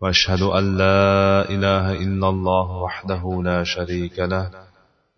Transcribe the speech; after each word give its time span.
وأشهد 0.00 0.42
أن 0.42 0.78
لا 0.78 1.50
إله 1.50 1.92
إلا 1.92 2.28
الله 2.28 2.70
وحده 2.70 3.42
لا 3.42 3.64
شريك 3.64 4.18
له 4.18 4.50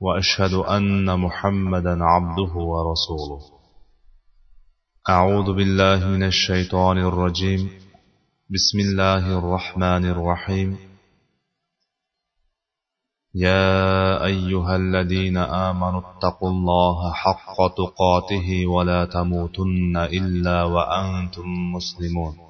وأشهد 0.00 0.52
أن 0.52 1.20
محمدا 1.20 2.05
عبده 2.05 2.52
ورسوله. 2.55 3.41
أعوذ 5.08 5.52
بالله 5.52 6.08
من 6.08 6.22
الشيطان 6.22 6.98
الرجيم. 6.98 7.70
بسم 8.50 8.78
الله 8.80 9.38
الرحمن 9.38 10.05
الرحيم. 10.05 10.78
يا 13.34 14.24
أيها 14.24 14.77
الذين 14.77 15.36
آمنوا 15.36 16.00
اتقوا 16.00 16.50
الله 16.50 17.12
حق 17.12 17.56
تقاته 17.77 18.66
ولا 18.66 19.05
تموتن 19.05 19.97
إلا 19.97 20.64
وأنتم 20.64 21.72
مسلمون. 21.74 22.49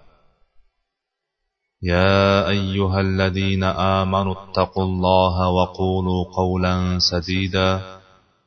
يا 1.83 2.47
أيها 2.49 2.99
الذين 3.01 3.63
آمنوا 3.63 4.33
اتقوا 4.33 4.83
الله 4.83 5.49
وقولوا 5.49 6.25
قولا 6.35 6.99
سديدا 6.99 7.81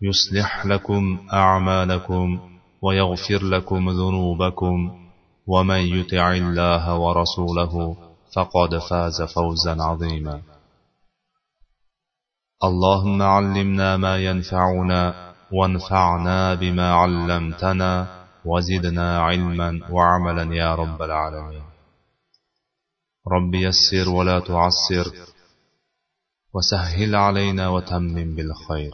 يصلح 0.03 0.67
لكم 0.67 1.19
أعمالكم 1.33 2.41
ويغفر 2.83 3.43
لكم 3.45 3.91
ذنوبكم 3.91 4.93
ومن 5.47 5.81
يطع 5.81 6.33
الله 6.33 6.99
ورسوله 6.99 7.97
فقد 8.37 8.79
فاز 8.79 9.23
فوزا 9.23 9.83
عظيما. 9.83 10.41
اللهم 12.65 13.23
علمنا 13.23 13.97
ما 13.97 14.17
ينفعنا 14.19 15.15
وانفعنا 15.53 16.55
بما 16.55 16.93
علمتنا 16.93 18.07
وزدنا 18.45 19.19
علما 19.21 19.81
وعملا 19.91 20.55
يا 20.55 20.75
رب 20.75 21.03
العالمين. 21.03 21.74
رب 23.36 23.56
يسر 23.56 24.10
ولا 24.10 24.40
تعسر 24.40 25.12
وسهل 26.54 27.16
علينا 27.16 27.70
وتمم 27.70 28.36
بالخير 28.36 28.94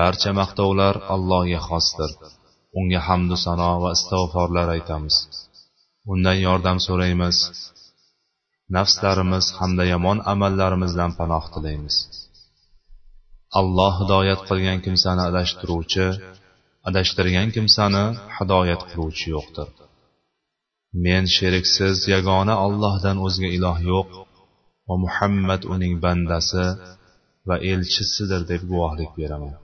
barcha 0.00 0.30
maqtovlar 0.40 0.94
allohga 1.14 1.60
xosdir 1.68 2.10
unga 2.78 3.00
hamdu 3.08 3.36
sano 3.44 3.70
va 3.82 3.90
istig'forlar 3.96 4.68
aytamiz 4.76 5.16
undan 6.12 6.38
yordam 6.46 6.78
so'raymiz 6.86 7.36
nafslarimiz 8.76 9.46
hamda 9.58 9.84
yomon 9.92 10.18
amallarimizdan 10.32 11.12
panoh 11.18 11.44
tilaymiz 11.54 11.96
alloh 13.60 13.92
hidoyat 14.00 14.40
qilgan 14.48 14.78
kimsani 14.86 15.22
adashtiruvchi 15.30 16.06
adashtirgan 16.88 17.48
kimsani 17.56 18.04
hidoyat 18.36 18.82
qiluvchi 18.90 19.26
yo'qdir 19.36 19.68
Men 21.05 21.23
sheriksiz 21.35 21.97
yagona 22.13 22.55
ollohdan 22.65 23.17
o'zga 23.27 23.49
iloh 23.57 23.77
yo'q 23.91 24.09
va 24.87 24.95
muhammad 25.05 25.61
uning 25.73 25.93
bandasi 26.03 26.65
va 27.47 27.55
elchisidir 27.71 28.41
deb 28.51 28.61
guvohlik 28.71 29.11
beraman. 29.19 29.55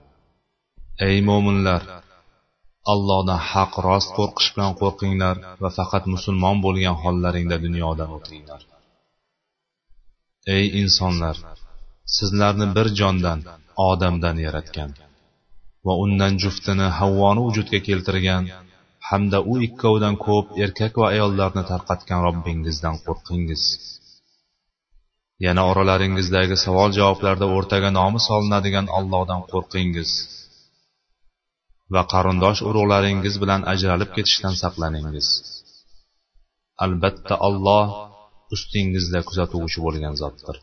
Ey 1.08 1.16
mo'minlar 1.28 1.82
allohdan 2.92 3.40
haq 3.52 3.72
rost 3.86 4.10
qo'rqish 4.18 4.48
bilan 4.54 4.72
qo'rqinglar 4.80 5.36
va 5.62 5.70
faqat 5.78 6.04
musulmon 6.14 6.56
bo'lgan 6.66 6.96
hollaringda 7.02 7.56
dunyodan 7.66 8.10
o'tinglar. 8.16 8.60
Ey 10.56 10.64
insonlar 10.82 11.36
sizlarni 12.16 12.66
bir 12.76 12.86
jondan 13.00 13.40
odamdan 13.90 14.36
yaratgan 14.46 14.90
va 15.86 15.94
undan 16.04 16.32
juftini 16.42 16.88
havvoni 16.98 17.40
vujudga 17.46 17.78
keltirgan 17.88 18.44
hamda 19.08 19.38
u 19.52 19.54
ikkovidan 19.66 20.16
ko'p 20.26 20.46
erkak 20.64 20.92
va 21.00 21.06
ayollarni 21.14 21.64
tarqatgan 21.70 22.20
robbingizdan 22.26 22.96
qo'rqingiz. 23.06 23.64
Yana 25.46 25.62
oralaringizdagi 25.70 26.56
savol 26.64 26.90
javoblarda 26.98 27.46
o'rtaga 27.56 27.90
nomi 27.98 28.20
solinadigan 28.28 28.86
ollohdan 28.98 29.42
qo'rqingiz. 29.52 30.10
Va 31.94 32.02
qarindosh 32.12 32.60
urug'laringiz 32.68 33.34
bilan 33.42 33.62
ajralib 33.72 34.10
ketishdan 34.16 34.54
saqlaningiz. 34.62 35.28
Albatta 36.84 37.34
olloh 37.48 37.86
ustingizda 38.54 39.20
kuzatuvchi 39.28 39.78
bo'lgan 39.86 40.14
zotdir. 40.22 40.56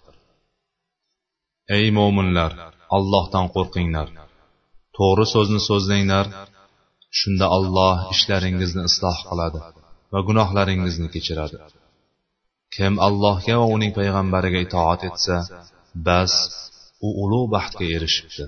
Ey 1.78 1.86
mo'minlar 1.98 2.52
ollohdan 2.98 3.46
qo'rqinglar. 3.56 4.08
To'g'ri 4.98 5.26
so'zni 5.34 5.62
so'zlanglar 5.70 6.26
shunda 7.20 7.46
alloh 7.58 7.96
ishlaringizni 8.14 8.82
isloh 8.90 9.18
qiladi 9.30 9.60
va 10.14 10.20
gunohlaringizni 10.28 11.08
kechiradi. 11.16 11.58
Kim 12.76 12.94
allohga 13.08 13.56
va 13.62 13.66
uning 13.76 13.92
payg'ambariga 13.98 14.60
itoat 14.66 15.02
etsa 15.10 15.36
bas 16.08 16.34
u 17.06 17.10
ulug' 17.24 17.52
baxtga 17.56 17.86
erishibdi. 17.96 18.46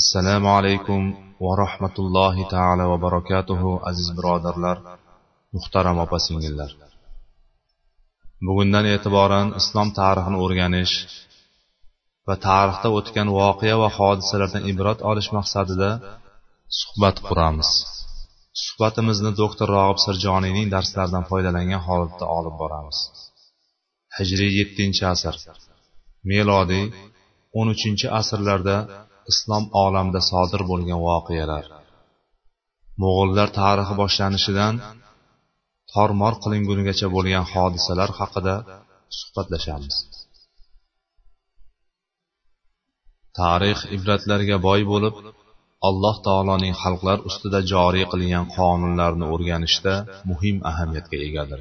Assalomu 0.00 0.48
alaykum 0.58 1.02
va 1.44 1.52
rahmatullohi 1.64 2.44
taala 2.54 2.84
va 2.92 2.96
barakatuhu 3.06 3.70
aziz 3.90 4.08
birodarlar 4.18 4.76
muhtaram 5.56 5.96
opa 6.04 6.18
singillar 6.26 6.70
bugundan 8.46 8.84
e'tiboran 8.94 9.46
islom 9.60 9.88
tarixini 9.98 10.38
o'rganish 10.44 10.94
va 12.28 12.34
tarixda 12.48 12.88
o'tgan 12.98 13.28
voqea 13.38 13.76
va 13.82 13.88
hodisalardan 13.98 14.62
ibrat 14.72 14.98
olish 15.10 15.30
maqsadida 15.36 15.90
suhbat 16.80 17.16
quramiz. 17.26 17.70
Suhbatimizni 18.64 19.32
doktor 19.42 19.68
rog'ib 19.76 19.98
sirjoniyning 20.06 20.66
darslaridan 20.74 21.24
foydalangan 21.30 21.82
holatda 21.86 22.26
olib 22.38 22.54
boramiz. 22.62 22.98
Hijriy 24.16 24.52
yettinchi 24.58 25.04
asr. 25.14 25.34
Melodiy 26.30 26.84
o'n 27.58 27.68
uchinchi 27.74 28.06
asrlarda 28.20 28.76
islom 29.32 29.64
olamida 29.84 30.20
sodir 30.30 30.62
bo'lgan 30.70 31.00
voqealar. 31.08 31.64
Mo'g'ullar 33.02 33.48
tarixi 33.60 33.94
boshlanishidan 34.02 34.74
tormor 35.92 36.34
qilingunigacha 36.44 37.08
bo'lgan 37.16 37.44
hodisalar 37.52 38.10
haqida 38.20 38.54
suhbatlashamiz. 39.18 39.96
Tarix 43.38 43.78
ibratlarga 43.96 44.56
boy 44.68 44.80
bo'lib 44.92 45.14
alloh 45.88 46.16
taoloning 46.26 46.74
xalqlar 46.82 47.18
ustida 47.28 47.60
joriy 47.72 48.04
qilgan 48.12 48.46
qonunlarni 48.56 49.26
o'rganishda 49.34 49.94
muhim 50.30 50.56
ahamiyatga 50.70 51.16
egadir. 51.28 51.60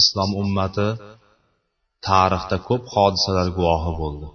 Islom 0.00 0.30
ummati 0.42 0.88
tarixda 2.08 2.56
ko'p 2.68 2.84
hodisalar 2.94 3.48
guvohi 3.58 3.92
bo'ldi. 4.00 4.28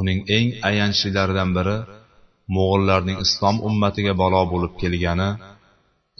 Uning 0.00 0.18
eng 0.36 0.48
ayanchlilaridan 0.68 1.50
biri 1.56 1.76
mo'g'illarning 2.56 3.18
islom 3.26 3.56
ummatiga 3.68 4.12
balo 4.22 4.42
bo'lib 4.52 4.72
kelgani 4.82 5.30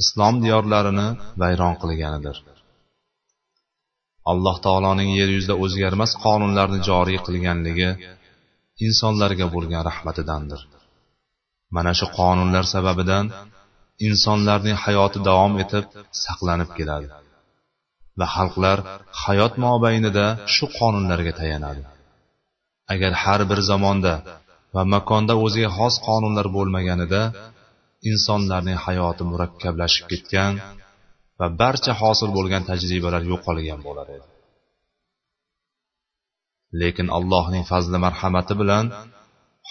islom 0.02 0.34
diyorlarini 0.44 1.08
vayron 1.40 1.74
qilganidir. 1.82 2.36
Alloh 4.32 4.56
taoloning 4.66 5.10
yer 5.18 5.28
yuzida 5.36 5.54
o'zgarmas 5.64 6.12
qonunlarni 6.24 6.78
joriy 6.88 7.18
qilganligi 7.26 7.90
insonlarga 8.84 9.46
bo'lgan 9.54 9.82
rahmatidandir. 9.90 10.60
Mana 11.76 11.92
shu 11.98 12.06
qonunlar 12.18 12.64
sababidan 12.74 13.26
insonlarning 14.08 14.76
hayoti 14.84 15.18
davom 15.28 15.54
etib 15.62 15.84
saqlanib 16.24 16.70
keladi. 16.78 17.08
Va 18.18 18.26
xalqlar 18.36 18.78
hayot 19.24 19.54
mobaynida 19.66 20.26
shu 20.54 20.64
qonunlarga 20.78 21.32
tayanadi. 21.40 21.82
Agar 22.92 23.12
har 23.22 23.40
bir 23.50 23.60
zamonda 23.70 24.14
va 24.74 24.82
makonda 24.94 25.34
o'ziga 25.44 25.70
xos 25.78 25.94
qonunlar 26.08 26.46
bo'lmaganida 26.56 27.22
insonlarning 28.10 28.78
hayoti 28.86 29.22
murakkablashib 29.32 30.04
ketgan 30.12 30.52
va 31.38 31.46
barcha 31.60 31.92
hosil 32.02 32.28
bo'lgan 32.36 32.62
tajribalar 32.70 33.22
yo'qolgan 33.32 33.80
bo'lar 33.88 34.08
edi. 34.16 34.26
Lekin 36.80 37.08
allohning 37.18 37.64
fazli 37.70 37.98
marhamati 38.06 38.54
bilan 38.60 38.86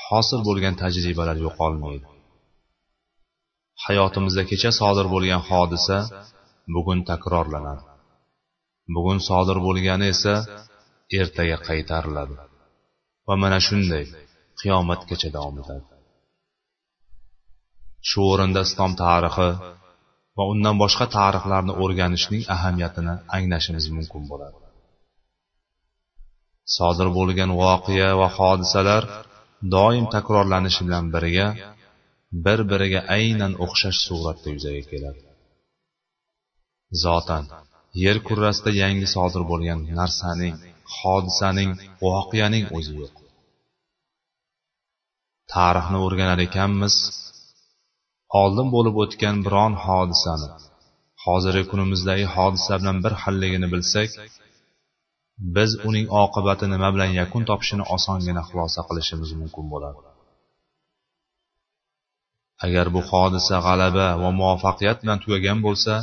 hosil 0.05 0.39
bo'lgan 0.47 0.75
tajribalar 0.81 1.37
yo'qolmaydi. 1.45 2.07
Hayotimizda 3.85 4.43
kecha 4.51 4.71
sodir 4.79 5.07
bo'lgan 5.15 5.41
hodisa 5.49 5.97
bugun 6.75 6.99
takrorlanadi. 7.09 7.83
Bugun 8.95 9.19
sodir 9.27 9.57
bo'lgani 9.67 10.05
esa 10.15 10.35
ertaga 11.19 11.57
qaytariladi. 11.67 12.35
Va 13.27 13.35
mana 13.43 13.59
shunday 13.67 14.03
qiyomatgacha 14.59 15.29
davom 15.37 15.55
etadi. 15.63 15.85
Shu 18.09 18.19
o'rinda 18.31 18.61
islom 18.67 18.91
tarixi 19.03 19.49
va 20.37 20.43
undan 20.53 20.75
boshqa 20.83 21.05
tarixlarni 21.17 21.73
o'rganishning 21.83 22.43
ahamiyatini 22.55 23.13
anglashimiz 23.37 23.85
mumkin 23.97 24.23
bo'ladi. 24.31 24.64
Sodir 26.73 27.07
bo'lgan 27.17 27.51
voqea 27.61 28.09
va 28.19 28.27
hodisalar 28.37 29.03
doim 29.75 30.05
takrorlanishi 30.15 30.81
bilan 30.87 31.05
birga 31.15 31.47
bir 32.45 32.59
biriga 32.71 33.01
aynan 33.17 33.53
o'xshash 33.65 33.99
suratda 34.07 34.49
yuzaga 34.55 34.83
keladi. 34.91 35.21
Zotan 37.03 37.43
yer 38.03 38.17
kurrasida 38.27 38.71
yangi 38.83 39.07
sodir 39.15 39.43
bo'lgan 39.51 39.79
narsaning 39.99 40.55
hodisaning 40.97 41.71
voqeaning 42.05 42.65
o'zi 42.77 42.93
yo'q. 43.01 43.15
Tarixni 45.53 45.97
o'rganar 46.05 46.39
ekanmiz 46.47 46.95
oldin 48.41 48.67
bo'lib 48.75 48.95
o'tgan 49.03 49.35
biron 49.45 49.73
hodisani 49.85 50.49
hozirgi 51.25 51.65
kunimizdagi 51.71 52.25
hodisa 52.35 52.73
bilan 52.81 52.97
bir 53.05 53.13
xilligini 53.23 53.67
bilsak 53.73 54.09
biz 55.55 55.71
uning 55.87 56.07
oqibati 56.23 56.65
nima 56.73 56.89
bilan 56.95 57.11
yakun 57.21 57.43
topishini 57.49 57.83
osongina 57.95 58.41
xulosa 58.49 58.81
qilishimiz 58.87 59.29
mumkin 59.41 59.65
bo'ladi. 59.73 59.99
Agar 62.65 62.87
bu 62.95 63.01
hodisa 63.09 63.55
g'alaba 63.65 64.07
va 64.21 64.29
muvaffaqiyat 64.39 64.97
bilan 65.03 65.17
tugagan 65.23 65.59
bo'lsa 65.67 65.93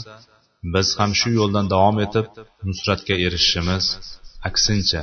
biz 0.75 0.88
ham 0.99 1.11
shu 1.20 1.29
yo'ldan 1.38 1.67
davom 1.75 1.96
etib 2.06 2.26
nusratga 2.69 3.14
erishishimiz 3.26 3.84
aksincha 4.49 5.02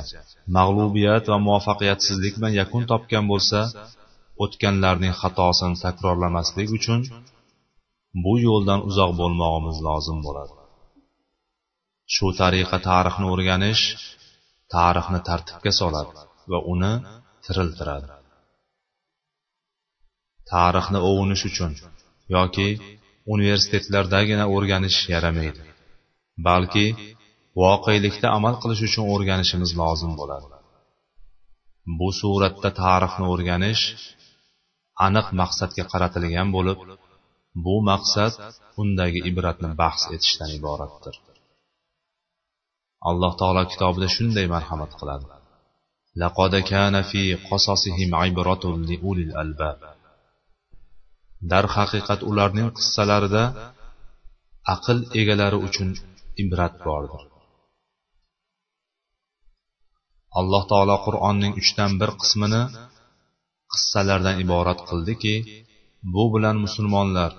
mag'lubiyat 0.56 1.24
va 1.32 1.38
muvaffaqiyatsizlik 1.46 2.34
bilan 2.38 2.54
yakun 2.60 2.82
topgan 2.92 3.24
bo'lsa 3.32 3.60
o'tganlarning 4.44 5.14
xatosini 5.20 5.76
takrorlamaslik 5.84 6.68
uchun 6.78 7.00
bu 8.24 8.34
yo'ldan 8.46 8.80
uzoq 8.88 9.10
bo'lmog'imiz 9.20 9.76
lozim 9.86 10.18
bo'ladi. 10.26 10.54
Shu 12.14 12.26
tariqa 12.40 12.78
tarixni 12.88 13.26
o'rganish 13.32 13.84
tarixni 14.74 15.20
tartibga 15.28 15.72
soladi 15.80 16.12
va 16.52 16.58
uni 16.72 16.92
tiriltiradi. 17.44 18.08
Tarixni 20.52 20.98
o'g'inish 21.08 21.44
uchun 21.50 21.72
yoki 22.36 22.68
universitetlardagina 23.34 24.44
o'rganish 24.54 24.98
yaramaydi 25.14 25.62
balki 26.48 26.86
voqelikda 27.62 28.28
amal 28.38 28.54
qilish 28.62 28.82
uchun 28.88 29.04
o'rganishimiz 29.14 29.70
lozim 29.80 30.12
bo'ladi. 30.20 30.46
Bu 31.98 32.08
suratda 32.20 32.70
tarixni 32.82 33.26
o'rganish 33.32 33.84
aniq 35.06 35.26
maqsadga 35.40 35.84
qaratilgan 35.92 36.48
bo'lib 36.56 36.78
bu 37.64 37.76
maqsad 37.90 38.34
undagi 38.82 39.20
ibratni 39.30 39.70
bahs 39.82 40.02
etishdan 40.14 40.50
iboratdir. 40.58 41.14
Alloh 43.08 43.32
taolo 43.40 43.62
kitobida 43.72 44.08
shunday 44.16 44.46
marhamat 44.54 44.92
qiladi. 45.00 45.26
Laqad 46.22 46.54
kana 46.70 47.00
fi 47.10 47.22
qasasihim 47.48 48.10
ibratun 48.28 48.76
li 48.88 48.96
ulil 49.10 49.32
darhaqiqat 51.50 52.20
ularning 52.30 52.68
qissalarida 52.78 53.44
aql 54.74 54.98
egalari 55.20 55.58
uchun 55.66 55.88
ibrat 56.42 56.74
bordir. 56.86 57.22
Alloh 60.40 60.62
taolo 60.70 60.96
qur'onning 61.06 61.52
uchdan 61.60 61.92
bir 62.00 62.10
qismini 62.20 62.62
qissalardan 63.72 64.36
iborat 64.44 64.80
qildiki 64.88 65.34
bu 66.14 66.24
bilan 66.34 66.56
musulmonlar 66.64 67.32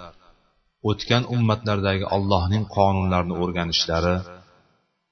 o'tgan 0.90 1.24
ummatlardagi 1.36 2.06
allohning 2.16 2.64
qonunlarini 2.76 3.36
o'rganishlari 3.44 4.16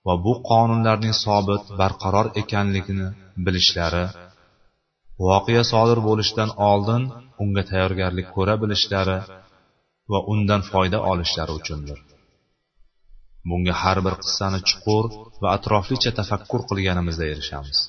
va 0.09 0.15
bu 0.25 0.33
qonunlarning 0.49 1.15
sobit 1.25 1.63
barqaror 1.79 2.27
ekanligini 2.41 3.07
bilishlari 3.45 4.05
voqea 5.27 5.63
sodir 5.71 5.99
bo'lishidan 6.07 6.51
oldin 6.71 7.03
unga 7.43 7.63
tayyorgarlik 7.71 8.27
ko'ra 8.35 8.55
bilishlari 8.63 9.17
va 10.11 10.19
undan 10.33 10.61
foyda 10.71 10.99
olishlari 11.11 11.53
uchundir. 11.59 11.99
Bunga 13.49 13.73
har 13.81 13.97
bir 14.05 14.15
qissani 14.23 14.59
chuqur 14.69 15.05
va 15.41 15.47
atroflicha 15.57 16.11
tafakkur 16.19 16.61
qilganimizda 16.69 17.25
erishamiz. 17.33 17.79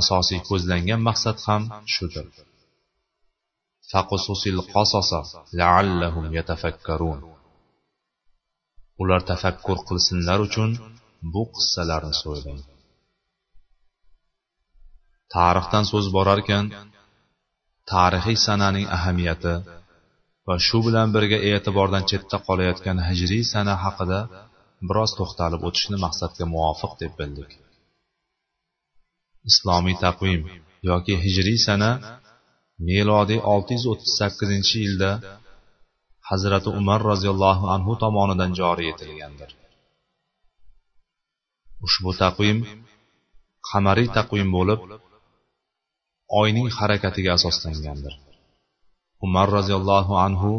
Asosiy 0.00 0.40
ko'zlangan 0.48 1.00
maqsad 1.08 1.38
ham 1.46 1.62
shudir. 1.94 2.26
فقصص 3.92 4.42
القصص 4.54 5.10
la'allahum 5.58 6.24
yatafakkarun. 6.38 7.37
Ular 9.02 9.20
tafakkur 9.30 9.78
qilsinlar 9.88 10.38
uchun 10.46 10.70
bu 11.32 11.42
qissalarni 11.54 12.14
so'ylang. 12.22 12.60
Tarixdan 15.34 15.84
so'z 15.90 16.06
borarkan 16.16 16.64
tarixiy 17.92 18.38
sananing 18.46 18.86
ahamiyati 18.96 19.54
va 20.46 20.54
shu 20.66 20.78
bilan 20.86 21.08
birga 21.14 21.38
e'tibordan 21.50 22.04
chetda 22.10 22.36
qolayotgan 22.46 22.98
hijriy 23.08 23.44
sana 23.54 23.74
haqida 23.84 24.20
biroz 24.88 25.10
to'xtalib 25.18 25.60
o'tishni 25.68 25.96
maqsadga 26.04 26.44
muvofiq 26.54 26.92
deb 27.02 27.12
bildik. 27.20 27.50
Islomiy 29.50 29.96
taqvim 30.04 30.40
yoki 30.90 31.14
hijriy 31.24 31.58
sana 31.68 31.90
milodiy 32.88 33.40
638 33.54 34.82
yilda 34.82 35.10
hazrati 36.28 36.68
umar 36.80 37.00
roziyallohu 37.10 37.64
anhu 37.74 37.92
tomonidan 38.02 38.50
joriy 38.60 38.88
etilgandir. 38.94 39.50
Ushbu 41.86 42.10
taqvim 42.22 42.58
qamariy 43.70 44.08
taqvim 44.18 44.48
bo'lib 44.56 44.80
oyning 46.40 46.68
harakatiga 46.78 47.30
asoslangandir. 47.38 48.14
Umar 49.26 49.46
roziyallohu 49.56 50.14
anhu 50.26 50.52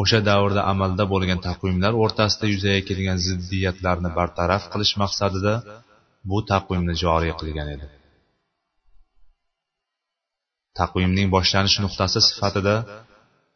o'sha 0.00 0.20
davrda 0.28 0.62
amalda 0.72 1.04
bo'lgan 1.12 1.40
taqvimlar 1.48 1.92
o'rtasida 2.02 2.46
yuzaga 2.54 2.82
kelgan 2.88 3.18
ziddiyatlarni 3.26 4.10
bartaraf 4.18 4.62
qilish 4.72 4.94
maqsadida 5.02 5.54
bu 6.30 6.38
taqvimni 6.52 6.94
joriy 7.04 7.32
qilgan 7.40 7.68
edi. 7.74 7.86
Taqvimning 10.80 11.28
boshlanish 11.36 11.76
nuqtasi 11.84 12.20
sifatida 12.28 12.74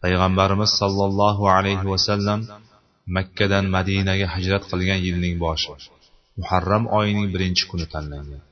payg'ambarimiz 0.02 0.70
sollallohu 0.80 1.44
alayhi 1.56 1.86
vasallam 1.92 2.40
makkadan 3.16 3.64
madinaga 3.76 4.26
hijrat 4.34 4.62
qilgan 4.70 5.00
yilning 5.06 5.34
boshi 5.44 5.72
muharram 6.38 6.84
oyining 6.98 7.28
birinchi 7.34 7.64
kuni 7.70 7.86
tanlangan. 7.94 8.42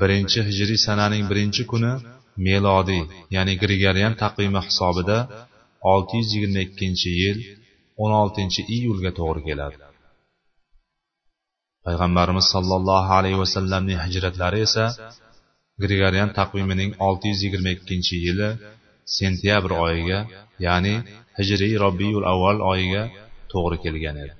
Birinchi 0.00 0.40
hijriy 0.48 0.78
sananing 0.86 1.24
birinchi 1.30 1.62
kuni 1.72 1.92
melodiy 2.46 3.02
ya'ni 3.34 3.54
grigorian 3.62 4.14
taqvimi 4.22 4.60
hisobida 4.66 5.18
622 5.94 7.20
yil 7.22 7.38
16 8.06 8.74
iyulga 8.76 9.10
to'g'ri 9.18 9.42
keladi. 9.48 9.76
Payg'ambarimiz 11.84 12.46
sollallohu 12.54 13.10
alayhi 13.18 13.38
vasallamning 13.44 13.98
hijratlari 14.06 14.58
esa 14.66 14.84
grigorian 15.82 16.30
taqvimining 16.38 16.90
622 17.08 18.24
yili 18.26 18.50
sentyabr 19.18 19.70
oyiga 19.86 20.20
ya'ni 20.66 20.94
hijriy 21.38 21.74
robbiyul 21.84 22.24
avval 22.32 22.58
oyiga 22.72 23.02
to'g'ri 23.52 23.76
kelgan 23.84 24.16
edi. 24.24 24.34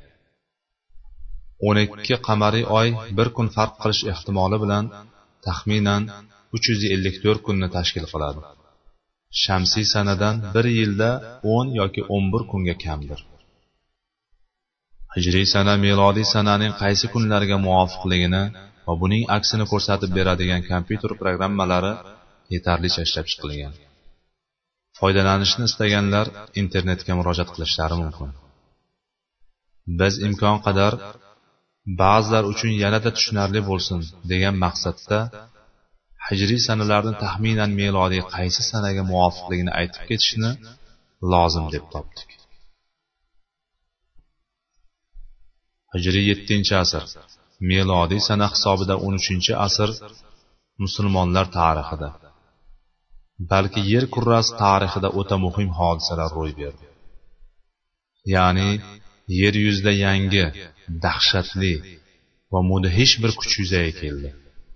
12 1.73 2.19
qamariy 2.29 2.65
oy 2.79 2.89
bir 3.19 3.29
kun 3.37 3.49
farq 3.57 3.75
qilish 3.83 4.03
ehtimoli 4.13 4.57
bilan 4.65 4.85
taxminan 5.47 6.03
354 6.57 7.47
kunni 7.47 7.69
tashkil 7.77 8.07
qiladi. 8.13 8.41
Shamsiy 9.43 9.87
sanadan 9.95 10.37
bir 10.55 10.67
yilda 10.79 11.11
10 11.55 11.73
yoki 11.81 12.03
11 12.17 12.51
kunga 12.51 12.75
kamdir. 12.85 13.21
Hijriy 15.15 15.47
sana 15.55 15.75
melodiy 15.87 16.27
sananing 16.35 16.73
qaysi 16.83 17.07
kunlariga 17.15 17.57
muvofiqligini 17.67 18.43
va 18.87 18.95
buning 19.03 19.25
aksini 19.37 19.65
ko'rsatib 19.73 20.11
beradigan 20.19 20.63
kompyuter 20.71 21.13
programmalari 21.23 21.93
yetarlicha 22.55 23.01
ishlab 23.07 23.27
chiqilgan. 23.33 23.73
Foydalanishni 24.99 25.65
istaganlar 25.71 26.27
internetga 26.63 27.13
murojaat 27.19 27.51
qilishlari 27.55 27.97
mumkin. 28.03 28.31
Biz 30.01 30.15
imkon 30.27 30.57
qadar 30.67 30.93
ba'zilar 32.03 32.45
uchun 32.53 32.73
yanada 32.83 33.11
tushunarli 33.17 33.61
bo'lsin 33.71 33.99
degan 34.31 34.55
maqsadda 34.65 35.19
hijriy 36.29 36.61
sanalarni 36.69 37.15
taxminan 37.25 37.71
melodiy 37.81 38.23
qaysi 38.35 38.63
sanaga 38.71 39.03
muvofiqligini 39.11 39.73
aytib 39.81 40.03
ketishni 40.11 40.51
lozim 41.33 41.67
deb 41.75 41.85
topdik. 41.95 42.31
Hijriy 45.95 46.25
yettinchi 46.31 46.75
asr 46.85 47.03
melodiy 47.71 48.21
sana 48.29 48.47
hisobida 48.55 48.95
o'n 49.07 49.15
uchinchi 49.21 49.53
asr 49.67 49.91
musulmonlar 50.83 51.47
tarixida. 51.59 52.09
Balki 53.53 53.81
yer 53.93 54.05
kurrasi 54.15 54.53
tarixida 54.63 55.09
o'ta 55.21 55.37
muhim 55.45 55.71
hodisalar 55.79 56.31
ro'y 56.39 56.53
berdi. 56.61 56.85
Ya'ni 58.35 58.71
yer 59.41 59.55
yuzida 59.65 59.93
yangi 60.05 60.45
dahshatli 61.05 61.75
va 62.53 62.61
mudhish 62.71 63.15
bir 63.23 63.33
kuch 63.41 63.55
yuzaga 63.61 63.93
keldi 64.01 64.31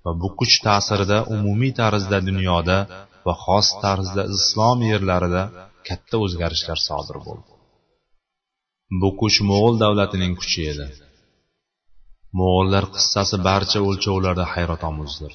va 0.04 0.10
bu 0.22 0.28
kuch 0.38 0.54
ta'sirida 0.66 1.18
umumiy 1.34 1.72
tarzda 1.80 2.18
dunyoda 2.28 2.78
va 3.26 3.34
xos 3.44 3.68
tarzda 3.82 4.22
islom 4.36 4.78
yerlarida 4.92 5.42
katta 5.88 6.16
o'zgarishlar 6.24 6.78
sodir 6.88 7.18
bo'ldi. 7.26 7.50
Bu 9.00 9.08
kuch 9.20 9.36
mo'g'ul 9.50 9.76
davlatining 9.84 10.32
kuchi 10.40 10.60
edi. 10.72 10.86
Mo'g'ullar 12.38 12.84
qissasi 12.94 13.36
barcha 13.48 13.78
o'lchovlarda 13.88 14.44
hayratomuzdir. 14.54 15.32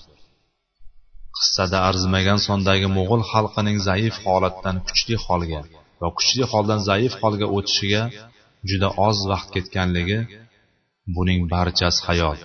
Qissada 1.37 1.77
arzimagan 1.89 2.39
sondagi 2.47 2.87
mo'g'ul 2.97 3.21
xalqining 3.31 3.77
zaif 3.89 4.15
holatdan 4.25 4.75
kuchli 4.87 5.15
holga 5.25 5.61
va 6.01 6.09
kuchli 6.17 6.43
holdan 6.51 6.79
zaif 6.89 7.13
holga 7.21 7.47
o'tishiga 7.57 8.03
juda 8.69 8.89
oz 9.07 9.17
vaqt 9.31 9.47
ketganligi 9.55 10.19
buning 11.15 11.41
barchasi 11.53 12.01
hayot. 12.07 12.39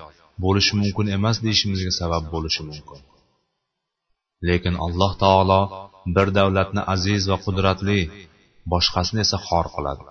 Bo'lishi 0.45 0.73
mumkin 0.83 1.07
emas 1.17 1.37
deyishimizga 1.45 1.93
sabab 2.01 2.25
bo'lishi 2.35 2.63
mumkin. 2.71 3.01
Lekin 4.49 4.75
alloh 4.87 5.13
taolo 5.23 5.61
bir 6.17 6.29
davlatni 6.39 6.83
aziz 6.95 7.23
va 7.31 7.37
qudratli 7.45 8.01
boshqasini 8.73 9.21
esa 9.27 9.39
xor 9.49 9.67
qiladi. 9.75 10.03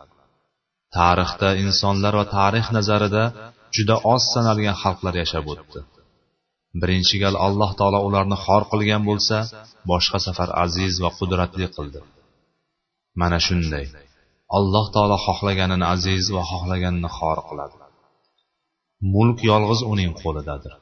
Tarixda 0.98 1.50
insonlar 1.64 2.14
va 2.20 2.26
tarix 2.38 2.66
nazarida 2.78 3.24
juda 3.76 3.96
oz 4.14 4.24
sanalgan 4.34 4.76
xalqlar 4.84 5.14
yashab 5.24 5.46
o'tdi. 5.54 5.80
Birinchi 6.82 7.18
gal 7.24 7.36
alloh 7.48 7.72
taolo 7.80 8.00
ularni 8.08 8.38
xor 8.46 8.64
qilgan 8.72 9.04
bo'lsa 9.10 9.38
boshqa 9.92 10.20
safar 10.28 10.50
aziz 10.66 10.94
va 11.04 11.10
qudratli 11.20 11.68
qildi. 11.76 12.00
Mana 13.22 13.40
shunday 13.48 13.86
alloh 14.58 14.86
taolo 14.96 15.18
xohlaganini 15.26 15.86
aziz 15.96 16.24
va 16.36 16.44
xohlaganini 16.52 17.10
xor 17.18 17.38
qiladi. 17.50 17.78
Mulk 19.14 19.38
yolg'iz 19.52 19.82
uning 19.94 20.12
qo'lidadir. 20.22 20.74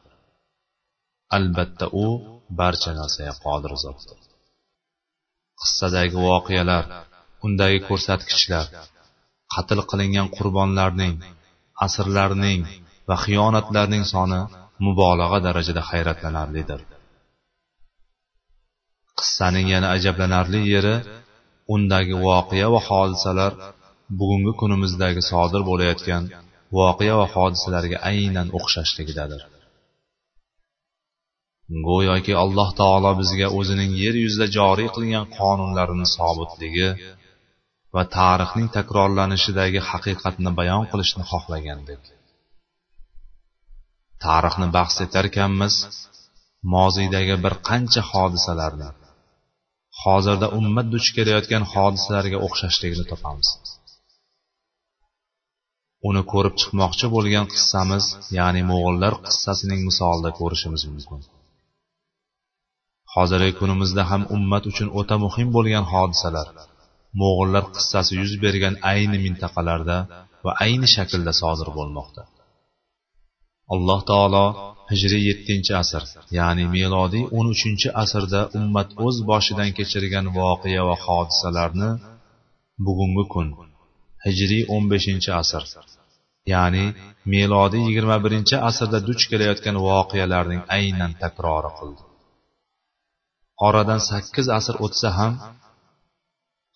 Albatta 1.37 1.85
u 2.03 2.05
barcha 2.59 2.91
narsaga 2.99 3.33
qodir 3.43 3.73
zotdir 3.83 4.17
qissadagi 5.61 6.17
voqealar 6.27 6.83
undagi 7.45 7.79
ko'rsatkichlar 7.87 8.65
qatl 9.53 9.79
qilingan 9.89 10.27
qurbonlarning 10.37 11.15
asrlarning 11.85 12.61
va 13.09 13.15
xiyonatlarning 13.25 14.03
soni 14.13 14.41
mubolag'a 14.85 15.39
darajada 15.47 15.81
hayratlanarlidir. 15.89 16.81
Qissaning 19.19 19.67
yana 19.75 19.87
ajablanarli 19.95 20.61
yeri 20.73 20.95
undagi 21.75 22.15
voqea 22.27 22.67
va 22.73 22.81
hodisalar 22.89 23.51
bugungi 24.19 24.53
kunimizdagi 24.61 25.21
sodir 25.31 25.61
bo'layotgan 25.69 26.23
voqea 26.79 27.15
va 27.21 27.27
hodisalarga 27.35 27.97
aynan 28.11 28.47
o'xshashligidadir. 28.57 29.41
Go'yoki 31.87 32.33
alloh 32.43 32.69
taolo 32.79 33.11
bizga 33.21 33.47
o'zining 33.59 33.91
yer 34.03 34.15
yuzida 34.23 34.47
joriy 34.57 34.89
qilgan 34.95 35.25
qonunlarini 35.37 36.07
sobitligi 36.17 36.89
va 37.95 38.03
tarixning 38.17 38.67
takrorlanishidagi 38.77 39.79
haqiqatni 39.89 40.51
bayon 40.59 40.83
qilishni 40.91 41.23
xohlagandek 41.31 42.01
tarixni 44.23 44.67
bahs 44.77 44.95
etarkanmiz 45.05 45.75
moziydagi 46.73 47.35
bir 47.45 47.53
qancha 47.69 48.01
hodisalarni. 48.11 48.89
Hozirda 50.03 50.47
ummat 50.59 50.87
duch 50.93 51.07
kelayotgan 51.17 51.63
hodisalarga 51.73 52.37
o'xshashligini 52.47 53.05
topamiz. 53.11 53.49
Uni 56.09 56.21
ko'rib 56.31 56.55
chiqmoqchi 56.61 57.07
bo'lgan 57.15 57.45
qissamiz 57.53 58.05
ya'ni 58.37 58.61
mo'g'illar 58.71 59.13
qissasining 59.27 59.81
misolida 59.89 60.31
ko'rishimiz 60.39 60.83
mumkin. 60.91 61.21
Hozirgi 63.15 63.53
kunimizda 63.59 64.03
ham 64.11 64.23
ummat 64.35 64.63
uchun 64.71 64.89
o'ta 64.99 65.15
muhim 65.25 65.49
bo'lgan 65.55 65.85
hodisalar. 65.93 66.47
Mo'g'illar 67.21 67.63
qissasi 67.75 68.11
yuz 68.21 68.33
bergan 68.43 68.75
ayni 68.91 69.17
mintaqalarda 69.25 69.97
va 70.45 70.51
ayni 70.65 70.87
shaklda 70.95 71.33
sodir 71.41 71.69
bo'lmoqda. 71.77 72.23
Alloh 73.73 74.01
taolo 74.11 74.45
hijriy 74.91 75.23
yettinchi 75.29 75.73
asr 75.81 76.03
ya'ni 76.37 76.65
melodiy 76.75 77.23
o'n 77.37 77.47
uchinchi 77.53 77.89
asrda 78.03 78.41
ummat 78.59 78.89
o'z 79.05 79.17
boshidan 79.29 79.69
kechirgan 79.77 80.25
voqea 80.37 80.81
va 80.89 80.95
hodisalarni 81.05 81.91
bugungi 82.85 83.25
kun 83.33 83.47
hijriy 84.25 84.63
o'n 84.75 84.83
beshinchi 84.91 85.31
asr 85.41 85.63
ya'ni 86.53 86.85
melodiy 87.33 87.83
yigirma 87.87 88.17
birinchi 88.25 88.55
asrda 88.69 88.99
duch 89.07 89.23
kelayotgan 89.31 89.77
voqealarning 89.87 90.61
aynan 90.77 91.11
takrori 91.21 91.71
qildi. 91.77 92.03
Oradan 93.67 94.01
sakkiz 94.09 94.47
asr 94.59 94.75
o'tsa 94.85 95.09
ham 95.19 95.33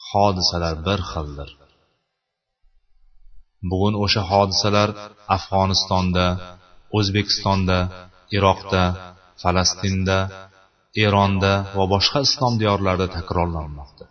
hodisalar 0.10 0.76
bir 0.88 1.00
xildir. 1.12 1.50
Bugun 3.70 3.94
o'sha 4.04 4.22
hodisalar 4.32 4.90
afg'onistonda 5.36 6.26
o'zbekistonda 6.98 7.78
iroqda 8.38 8.84
falastinda 9.42 10.18
eronda 11.06 11.54
va 11.78 11.86
boshqa 11.94 12.20
islom 12.28 12.54
diyorlarida 12.62 13.08
takrorlanmoqda. 13.18 14.06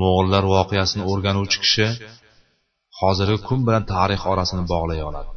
Mo'g'illar 0.00 0.44
voqeasini 0.56 1.02
o'rganuvchi 1.10 1.58
kishi 1.64 1.86
hozirgi 3.00 3.38
kun 3.48 3.60
bilan 3.66 3.84
tarix 3.94 4.20
orasini 4.32 4.64
bog'lay 4.72 5.00
oladi. 5.08 5.32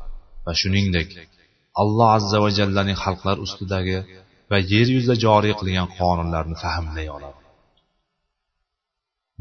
Va 0.46 0.54
shuningdek 0.62 1.10
alloh 1.82 2.10
azza 2.18 2.38
va 2.44 2.50
jallaning 2.60 2.98
xalqlar 3.04 3.38
ustidagi 3.46 3.98
va 4.52 4.58
yer 4.72 4.88
yuzida 4.96 5.16
joriy 5.26 5.54
qilgan 5.60 5.88
qonunlarni 6.00 6.56
fahmlay 6.64 7.08
oladi. 7.18 7.40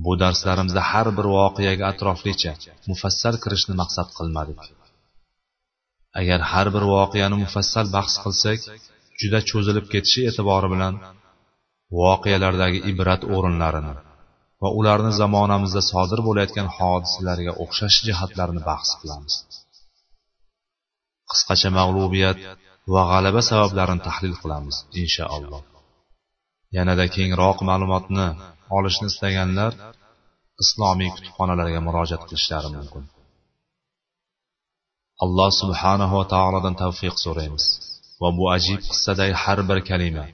Bu 0.04 0.12
darslarimizda 0.22 0.82
har 0.90 1.08
bir 1.18 1.26
voqeaga 1.36 1.84
atroflicha 1.92 2.52
mufassal 2.90 3.34
kirishni 3.44 3.74
maqsad 3.82 4.08
qilmadik. 4.18 4.60
Agar 6.20 6.40
har 6.50 6.66
bir 6.74 6.84
voqeani 6.94 7.36
mufassal 7.44 7.86
bahs 7.96 8.14
qilsak 8.24 8.58
juda 9.20 9.40
cho'zilib 9.50 9.86
ketishi 9.92 10.20
e'tibori 10.30 10.68
bilan 10.74 10.94
voqealardagi 12.00 12.80
ibrat 12.90 13.22
o'rinlarini 13.34 13.94
va 14.62 14.68
ularni 14.78 15.12
zamonamizda 15.20 15.82
sodir 15.90 16.20
bo'layotgan 16.28 16.68
hodisalarga 16.76 17.52
o'xshash 17.64 17.98
jihatlarini 18.06 18.62
bahs 18.70 18.90
qilamiz. 19.00 19.34
Qisqacha 21.30 21.70
mag'lubiyat 21.78 22.38
va 22.94 23.02
g'alaba 23.10 23.40
sabablarini 23.50 24.02
tahlil 24.08 24.34
qilamiz 24.42 24.76
inshaalloh. 25.02 25.62
Yanada 26.76 27.04
kengroq 27.16 27.58
ma'lumotni 27.70 28.26
olishni 28.78 29.06
istaganlar 29.12 29.72
islomiy 30.64 31.10
kutubxonalarga 31.16 31.80
murojaat 31.86 32.22
qilishlari 32.28 32.70
mumkin. 32.76 33.04
Alloh 35.24 35.50
subhanahu 35.62 36.14
va 36.20 36.26
taolodan 36.34 36.74
tavfiq 36.82 37.14
so'raymiz. 37.24 37.64
Va 38.22 38.28
bu 38.38 38.44
ajib 38.56 38.80
qissadagi 38.90 39.34
har 39.42 39.58
bir 39.68 39.78
kalima 39.90 40.26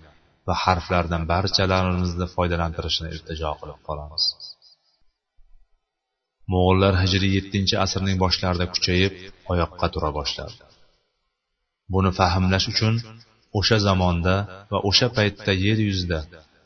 va 0.49 0.55
harflardan 0.65 1.23
barchalarimizni 1.33 2.27
foydalantirishni 2.35 3.09
iltijo 3.15 3.53
qilib 3.61 3.81
qolamiz. 3.89 4.25
Mo'g'ullar 6.53 6.95
hijriy 7.03 7.33
yettinchi 7.39 7.75
asrning 7.85 8.17
boshlarida 8.25 8.67
kuchayib 8.75 9.15
oyoqqa 9.53 9.87
tura 9.95 10.11
boshladi. 10.19 10.57
Buni 11.95 12.11
fahmlash 12.21 12.67
uchun 12.73 12.95
o'sha 13.59 13.79
zamonda 13.89 14.37
va 14.73 14.79
o'sha 14.89 15.09
paytda 15.17 15.53
yer 15.67 15.79
yuzida 15.89 16.21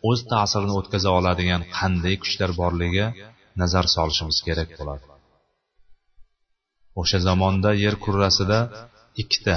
o'z 0.09 0.21
ta'sirini 0.33 0.75
o'tkaza 0.81 1.11
oladigan 1.19 1.63
qanday 1.79 2.15
kuchlar 2.23 2.51
borligiga 2.61 3.07
nazar 3.61 3.85
solishimiz 3.97 4.39
kerak 4.47 4.71
bo'ladi. 4.79 5.14
O'sha 7.01 7.19
zamonda 7.27 7.71
yer 7.85 7.95
kurrasida 8.05 8.59
ikkita 9.23 9.57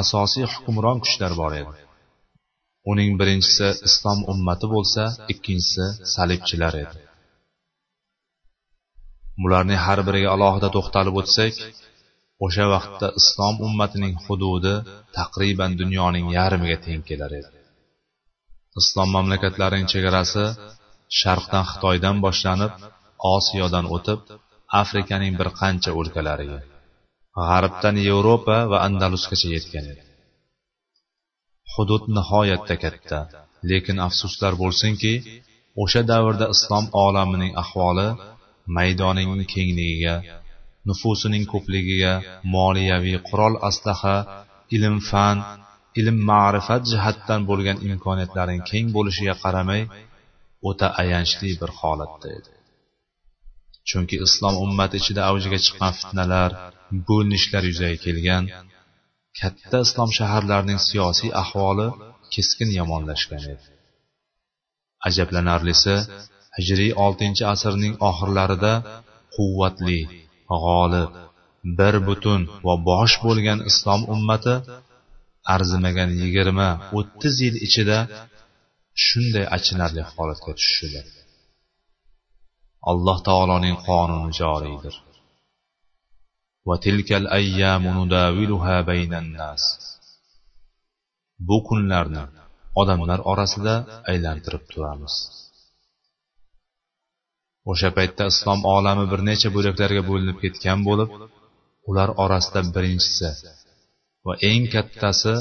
asosiy 0.00 0.46
hukmron 0.52 0.98
kuchlar 1.04 1.32
bor 1.40 1.52
edi. 1.60 1.72
Uning 2.90 3.10
birinchisi 3.20 3.68
islom 3.88 4.18
ummati 4.32 4.66
bo'lsa 4.74 5.02
ikkinchisi 5.32 5.86
salibchilar 6.14 6.74
edi. 6.84 6.98
Bularning 9.42 9.80
har 9.86 10.00
biriga 10.08 10.28
alohida 10.36 10.68
to'xtalib 10.76 11.14
o'tsak 11.20 11.54
o'sha 12.44 12.66
vaqtda 12.74 13.08
islom 13.20 13.54
ummatining 13.66 14.14
hududi 14.26 14.74
taqriban 15.18 15.72
dunyoning 15.80 16.26
yarmiga 16.36 16.78
teng 16.86 17.02
kelar 17.08 17.32
edi. 17.40 17.50
Islom 18.80 19.08
mamlakatlarining 19.16 19.88
chegarasi 19.92 20.44
sharqdan 21.20 21.64
xitoydan 21.70 22.16
boshlanib 22.24 22.72
osiyodan 23.34 23.86
o'tib 23.96 24.20
afrikaning 24.82 25.34
bir 25.40 25.48
qancha 25.60 25.90
o'lkalariga 26.00 26.60
g'arbdan 27.48 27.96
yevropa 28.08 28.56
va 28.70 28.78
andalusgacha 28.86 29.48
yetgan 29.56 29.84
edi. 29.92 30.02
Hudud 31.72 32.04
nihoyatda 32.16 32.74
katta 32.84 33.18
lekin 33.70 33.96
afsuslar 34.06 34.52
bo'lsinki 34.62 35.14
o'sha 35.82 36.02
davrda 36.12 36.46
islom 36.54 36.84
olamining 37.04 37.52
ahvoli 37.62 38.08
maydonining 38.76 39.42
kengligiga 39.54 40.14
nufusining 40.88 41.44
ko'pligiga 41.52 42.12
moliyaviy 42.54 43.18
qurol 43.28 43.54
aslaha 43.70 44.16
ilm 44.76 44.96
fan 45.10 45.36
ilm 46.00 46.16
ma'rifat 46.30 46.82
jihatdan 46.92 47.40
bo'lgan 47.50 47.78
imkoniyatlarning 47.88 48.62
keng 48.70 48.86
bo'lishiga 48.96 49.34
qaramay 49.42 49.82
o'ta 50.68 50.86
ayanchli 51.02 51.50
bir 51.60 51.70
holatda 51.80 52.28
edi. 52.38 52.50
Chunki 53.88 54.16
islom 54.26 54.54
ummati 54.64 54.96
ichida 55.02 55.22
avjiga 55.30 55.58
chiqqan 55.64 55.92
fitnalar 55.98 56.50
bo'linishlar 57.08 57.62
yuzaga 57.70 57.98
kelgan 58.04 58.44
katta 59.40 59.78
islom 59.86 60.10
shaharlarining 60.18 60.80
siyosiy 60.88 61.30
ahvoli 61.42 61.88
keskin 62.34 62.70
yomonlashgan 62.80 63.44
edi. 63.54 63.66
Ajablanarlisi 65.08 65.94
hijriy 66.56 66.92
oltinchi 67.04 67.44
asrning 67.54 67.94
oxirlarida 68.10 68.72
quvvatli 69.34 70.00
g'olib 70.62 71.10
bir 71.78 71.94
butun 72.08 72.40
va 72.66 72.74
bosh 72.90 73.14
bo'lgan 73.24 73.58
islom 73.70 74.02
ummati 74.14 74.54
arzimagan 75.54 76.10
yigirma 76.22 76.68
o'ttiz 76.98 77.34
yil 77.44 77.56
ichida 77.66 77.98
shunday 79.06 79.46
achinarli 79.56 80.02
holatga 80.12 80.52
tushishidi 80.58 81.00
alloh 82.90 83.18
taoloning 83.28 83.76
qonuni 83.88 84.32
joriydir 84.40 84.94
bu 91.48 91.56
kunlarni 91.68 92.24
odamlar 92.80 93.20
orasida 93.32 93.74
aylantirib 94.10 94.64
turamiz. 94.72 95.14
O'sha 97.70 97.90
paytda 97.96 98.24
islom 98.32 98.60
olami 98.76 99.04
bir 99.12 99.20
necha 99.30 99.48
bo'laklarga 99.56 100.02
bo'linib 100.10 100.38
ketgan 100.44 100.78
bo'lib 100.88 101.10
ular 101.90 102.08
orasida 102.24 102.60
birinchisi 102.74 103.30
va 104.26 104.32
eng 104.50 104.64
kattasi 104.74 105.34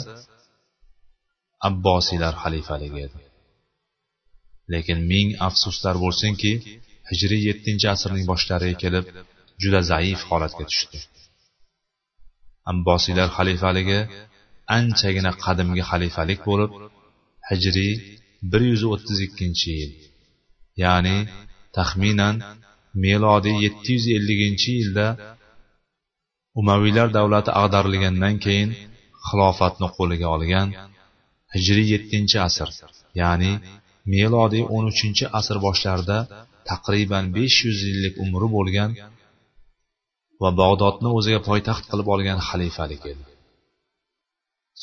abbosiylar 1.69 2.33
xalifaligi 2.43 2.99
edi. 3.07 3.19
Lekin 4.73 4.99
ming 5.11 5.29
afsuslar 5.47 5.95
bo'lsinki 6.03 6.51
hijriy 7.09 7.41
yettinchi 7.49 7.87
asrning 7.95 8.25
boshlariga 8.31 8.77
kelib 8.83 9.05
juda 9.61 9.81
zaif 9.91 10.19
holatga 10.29 10.63
tushdi. 10.71 10.97
Abbosiylar 12.71 13.27
xalifaligi 13.37 13.99
anchagina 14.77 15.31
qadimgi 15.43 15.83
xalifalik 15.91 16.39
bo'lib 16.49 16.71
hijriy 17.49 17.93
bir 18.51 18.61
yuz 18.71 18.83
o'ttiz 18.93 19.19
ikkinchi 19.27 19.69
yil 19.79 19.91
ya'ni 20.83 21.17
taxminan 21.77 22.35
melodiy 23.05 23.57
yetti 23.65 23.89
yuz 23.97 24.05
elliginchi 24.17 24.71
yilda 24.79 25.07
umaviylar 26.61 27.07
davlati 27.17 27.51
ag'darilgandan 27.61 28.35
keyin 28.45 28.69
xilofatni 29.27 29.87
qo'liga 29.97 30.27
olgan 30.35 30.67
hijriy 31.53 31.87
yettinchi 31.93 32.37
asr 32.47 32.69
ya'ni 33.21 33.51
melodiy 34.13 34.63
o'n 34.75 34.85
uchinchi 34.91 35.25
asr 35.39 35.57
boshlarida 35.65 36.17
taqriban 36.69 37.25
besh 37.37 37.57
yuz 37.67 37.79
yillik 37.89 38.15
umri 38.25 38.47
bo'lgan 38.57 38.91
va 40.43 40.49
bag'dodni 40.61 41.09
o'ziga 41.17 41.39
poytaxt 41.49 41.85
qilib 41.91 42.07
olgan 42.15 42.39
xalifalik 42.49 43.03
edi. 43.11 43.23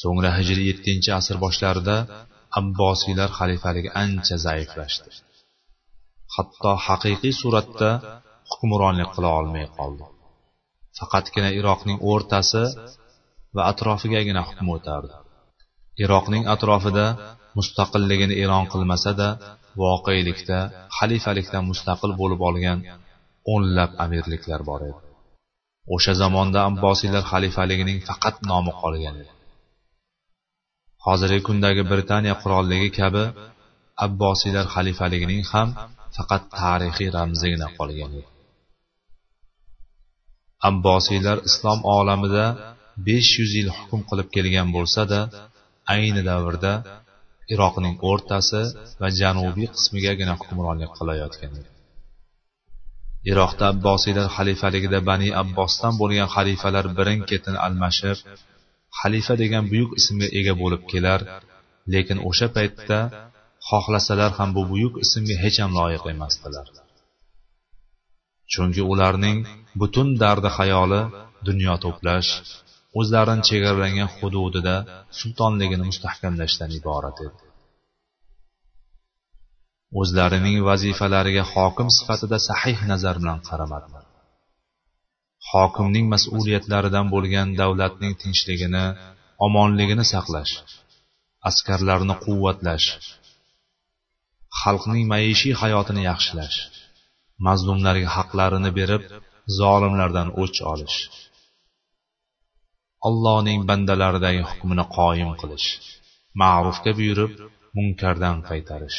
So'ngra 0.00 0.30
hijriy 0.38 0.66
yettinchi 0.70 1.10
asr 1.20 1.36
boshlarida 1.44 1.96
abbosiylar 2.60 3.30
xalifaligi 3.38 3.90
ancha 4.02 4.36
zaiflashdi. 4.46 5.10
Hatto 6.34 6.72
haqiqiy 6.86 7.34
suratda 7.40 7.90
hukmronlik 8.50 9.10
qila 9.14 9.30
olmay 9.38 9.66
qoldi. 9.78 10.04
Faqatgina 10.98 11.50
iroqning 11.60 11.98
o'rtasi 12.10 12.64
va 13.56 13.62
atrofigagina 13.72 14.42
hukm 14.48 14.66
o'tardi. 14.76 15.14
Iroqning 16.04 16.44
atrofida 16.54 17.06
mustaqilligini 17.58 18.34
e'lon 18.42 18.64
qilmasa-da 18.72 19.28
voqelikda 19.82 20.58
xalifalikdan 20.98 21.64
mustaqil 21.70 22.10
bo'lib 22.20 22.40
olgan 22.48 22.78
o'nlab 23.54 23.90
amirliklar 24.04 24.60
bor 24.70 24.80
edi. 24.90 25.05
O'sha 25.94 26.12
zamonda 26.22 26.60
abbosiylar 26.70 27.24
xalifaligining 27.32 27.98
faqat 28.08 28.36
nomi 28.50 28.72
qolgan 28.82 29.16
edi. 29.22 29.32
Hozirgi 31.06 31.40
kundagi 31.48 31.82
britaniya 31.90 32.34
qirolligi 32.42 32.90
kabi 33.00 33.24
abbosiylar 34.06 34.64
xalifaligining 34.74 35.42
ham 35.52 35.68
faqat 36.16 36.42
tarixiy 36.58 37.08
ramzigina 37.18 37.68
qolgan 37.78 38.10
edi. 38.18 38.28
Abbosiylar 40.70 41.38
islom 41.48 41.80
olamida 41.96 42.46
besh 43.08 43.30
yuz 43.40 43.52
yil 43.58 43.68
hukm 43.76 44.00
qilib 44.08 44.28
kelgan 44.36 44.68
bo'lsa 44.76 45.02
da 45.12 45.20
ayni 45.94 46.22
davrda 46.30 46.72
iroqning 47.54 47.96
o'rtasi 48.10 48.62
va 49.00 49.08
janubiy 49.20 49.68
qismigagina 49.76 50.34
hukmronlik 50.40 50.90
qilayotgan 50.98 51.52
edi. 51.60 51.70
Iroqda 53.30 53.64
abbosiylar 53.74 54.26
xalifaligida 54.36 54.98
bani 55.10 55.28
abbosdan 55.42 55.92
bo'lgan 56.00 56.28
xalifalar 56.34 56.86
birin 56.98 57.20
ketin 57.30 57.56
almashib 57.66 58.18
xalifa 58.98 59.34
degan 59.42 59.64
buyuk 59.72 59.90
ismga 60.00 60.28
ega 60.38 60.54
bo'lib 60.62 60.82
kelar 60.92 61.20
lekin 61.94 62.18
o'sha 62.28 62.48
paytda 62.56 62.98
xohlasalar 63.68 64.30
ham 64.38 64.50
bu 64.56 64.62
buyuk 64.72 64.94
ismga 65.04 65.36
hech 65.44 65.58
ham 65.62 65.72
loyiq 65.78 66.04
emasdilar. 66.14 66.66
Chunki 68.52 68.82
ularning 68.92 69.38
butun 69.80 70.08
dardi 70.22 70.50
xayoli 70.58 71.02
dunyo 71.48 71.74
to'plash 71.84 72.30
o'zlarini 73.00 73.42
chegaralangan 73.48 74.10
hududida 74.16 74.76
sultonligini 75.18 75.84
mustahkamlashdan 75.90 76.70
iborat 76.78 77.18
edi. 77.26 77.45
O'zlarining 80.00 80.58
vazifalariga 80.68 81.44
hokim 81.52 81.88
sifatida 81.96 82.38
sahih 82.48 82.78
nazar 82.90 83.16
bilan 83.22 83.40
qaramadilar 83.48 84.04
hokimning 85.50 86.06
mas'uliyatlaridan 86.14 87.06
bo'lgan 87.14 87.48
davlatning 87.60 88.14
tinchligini 88.22 88.84
omonligini 89.46 90.04
saqlash 90.12 90.54
askarlarni 91.50 92.16
quvvatlash 92.24 92.88
xalqning 94.60 95.04
maishiy 95.12 95.54
hayotini 95.62 96.02
yaxshilash 96.10 96.58
mazlumlarga 97.46 98.08
haqlarini 98.16 98.70
berib 98.78 99.02
zolimlardan 99.60 100.28
o'ch 100.42 100.58
olish 100.72 100.98
allohning 103.08 103.60
bandalaridagi 103.70 104.42
hukmini 104.50 104.84
qoyim 104.96 105.30
qilish 105.40 105.68
ma'rufga 106.40 106.92
buyurib 106.98 107.32
munkardan 107.76 108.36
qaytarish. 108.48 108.98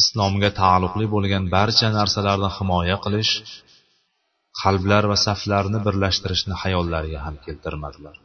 Islomga 0.00 0.50
taalluqli 0.60 1.06
bo'lgan 1.14 1.44
barcha 1.54 1.88
narsalarni 1.98 2.50
himoya 2.56 2.96
qilish 3.04 3.32
qalblar 4.60 5.04
va 5.10 5.16
saflarni 5.26 5.78
birlashtirishni 5.86 6.54
hayollariga 6.62 7.20
ham 7.26 7.36
keltirmadilar. 7.46 8.16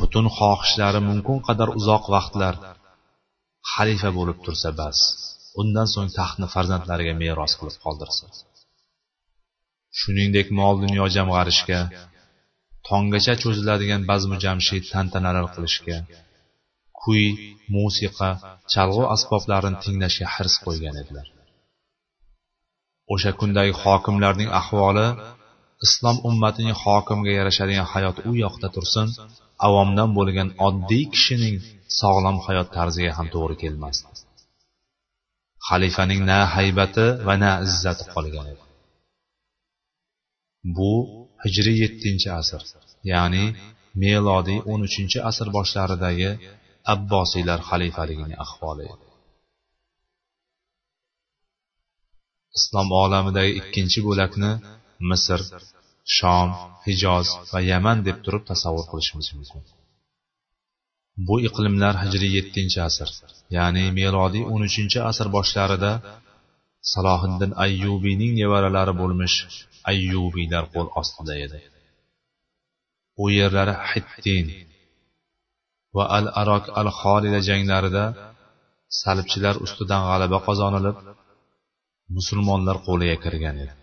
Butun 0.00 0.26
xohishlari 0.38 1.00
mumkin 1.10 1.38
qadar 1.48 1.68
uzoq 1.78 2.04
vaqtlar 2.14 2.54
xalifa 3.72 4.10
bo'lib 4.18 4.38
tursa 4.44 4.70
bas 4.80 4.98
undan 5.62 5.88
so'ng 5.94 6.10
taxtni 6.18 6.46
farzandlariga 6.54 7.14
meros 7.22 7.52
qilib 7.58 7.76
qoldirsa. 7.84 8.26
Shuningdek 10.00 10.48
mol 10.60 10.74
dunyo 10.84 11.04
jamg'arishga 11.16 11.80
tonggacha 12.88 13.34
cho'ziladigan 13.42 14.02
bazmu 14.10 14.36
jamshid 14.44 14.84
tantanalar 14.92 15.46
qilishga 15.54 15.96
kuy 17.04 17.24
musiqa 17.74 18.30
chalg'u 18.72 19.04
asboblarini 19.14 19.78
tinglashga 19.84 20.26
hirs 20.34 20.54
qo'ygan 20.64 20.96
edilar. 21.02 21.26
O'sha 23.14 23.32
kundagi 23.40 23.72
hokimlarning 23.82 24.50
ahvoli 24.60 25.08
islom 25.86 26.16
ummatining 26.28 26.76
hokimga 26.82 27.32
yarashadigan 27.38 27.88
hayot 27.92 28.16
u 28.28 28.30
yoqda 28.44 28.68
tursin 28.76 29.08
avomdan 29.66 30.10
bo'lgan 30.18 30.48
oddiy 30.66 31.04
kishining 31.14 31.56
sog'lom 32.00 32.36
hayot 32.46 32.68
tarziga 32.76 33.12
ham 33.18 33.26
to'g'ri 33.34 33.56
kelmasdi. 33.62 34.08
Xalifaning 35.68 36.20
na 36.30 36.38
haybati 36.54 37.06
va 37.26 37.34
na 37.42 37.52
izzati 37.66 38.04
qolgan 38.14 38.46
edi. 38.52 38.64
Bu 40.76 40.92
hijriy 41.44 41.76
yettinchi 41.84 42.28
asr 42.40 42.62
ya'ni 43.12 43.44
melodiy 44.02 44.60
o'n 44.70 44.80
uchinchi 44.88 45.18
asr 45.30 45.46
boshlaridagi 45.56 46.30
abbosiylar 46.92 47.60
xalifaligining 47.68 48.38
ahvoli. 48.44 48.86
Edi 48.94 49.04
islom 52.58 52.88
olamidagi 53.02 53.52
ikkinchi 53.60 54.00
bo'lakni 54.08 54.50
misr 55.10 55.40
shom 56.16 56.48
hijoz 56.86 57.26
va 57.52 57.60
yaman 57.70 57.98
deb 58.06 58.18
turib 58.24 58.44
tasavvur 58.50 58.86
qilishimiz 58.90 59.28
mumkin. 59.36 59.62
Bu 61.26 61.36
iqlimlar 61.48 61.94
hijriy 62.02 62.32
yettinchi 62.38 62.78
asr 62.88 63.08
ya'ni 63.56 63.84
melodiy 63.98 64.44
o'n 64.52 64.62
uchinchi 64.68 64.98
asr 65.10 65.26
boshlarida 65.36 65.92
salohiddin 66.92 67.52
ayyubiyning 67.64 68.32
nevaralari 68.40 68.94
bo'lmish 69.00 69.36
ayyubiylar 69.90 70.64
qo'l 70.74 70.88
ostida 71.00 71.34
edi. 71.44 71.60
U 73.22 73.24
yerlari 73.38 73.74
hittin 73.90 74.46
va 75.96 76.04
al 76.16 76.26
arok 76.42 76.64
al 76.80 76.88
xolida 77.00 77.40
janglarida 77.48 78.04
salibchilar 79.02 79.56
ustidan 79.66 80.02
g'alaba 80.08 80.38
qozonilib 80.48 80.96
musulmonlar 82.16 82.76
qo'liga 82.86 83.16
kirgan 83.24 83.56
edi. 83.64 83.74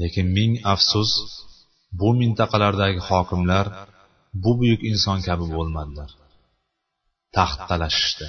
Lekin 0.00 0.26
ming 0.36 0.52
afsus 0.74 1.10
bu 2.00 2.08
mintaqalardagi 2.20 3.00
hokimlar 3.08 3.66
bu 4.42 4.50
buyuk 4.60 4.82
inson 4.90 5.18
kabi 5.28 5.46
bo'lmadilar. 5.56 6.10
Taxt 7.36 7.60
talashishdi 7.70 8.26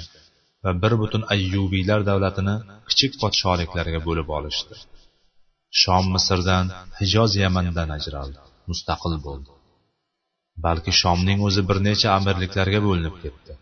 va 0.64 0.70
bir 0.82 0.92
butun 1.02 1.22
ayyubiylar 1.34 2.00
davlatini 2.10 2.56
kichik 2.88 3.12
podsholiklarga 3.22 4.00
bo'lib 4.08 4.28
olishdi. 4.38 4.74
Shom 5.80 6.04
misrdan 6.14 6.66
hijoz 7.00 7.30
yamandan 7.44 7.88
ajraldi 7.98 8.38
mustaqil 8.70 9.14
bo'ldi. 9.26 9.50
Balki 10.64 10.92
shomning 11.00 11.40
o'zi 11.48 11.62
bir 11.68 11.78
necha 11.88 12.08
amirliklarga 12.18 12.80
bo'linib 12.86 13.16
ketdi. 13.22 13.52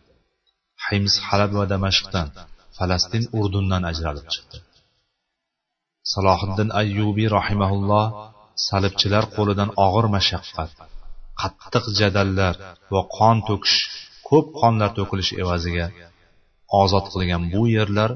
Hims 0.87 1.15
halab 1.27 1.53
va 1.59 1.65
damashqdan 1.73 2.29
falastin 2.77 3.25
urdundan 3.39 3.83
ajralib 3.91 4.27
chiqdi. 4.35 4.57
Salohiddin 6.13 6.71
ayyubiy 6.81 7.29
rahimaulloh 7.39 8.07
salibchilar 8.69 9.25
qo'lidan 9.37 9.71
og'ir 9.87 10.07
mashaqqat 10.17 10.71
qattiq 11.41 11.85
jadallar 12.01 12.55
va 12.95 13.03
qon 13.17 13.37
to'kish 13.49 13.79
ko'p 14.29 14.47
qonlar 14.61 14.91
to'kilishi 14.99 15.35
evaziga 15.45 15.87
ozod 16.83 17.07
qilgan 17.13 17.43
bu 17.55 17.63
yerlar 17.77 18.11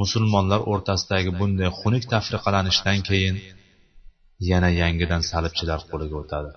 musulmonlar 0.00 0.60
o'rtasidagi 0.72 1.30
bunday 1.40 1.70
xunuk 1.80 2.04
tafriqalanishdan 2.12 2.98
keyin 3.08 3.36
yana 4.50 4.70
yangidan 4.80 5.22
salibchilar 5.30 5.80
qo'liga 5.90 6.16
o'tadi. 6.22 6.50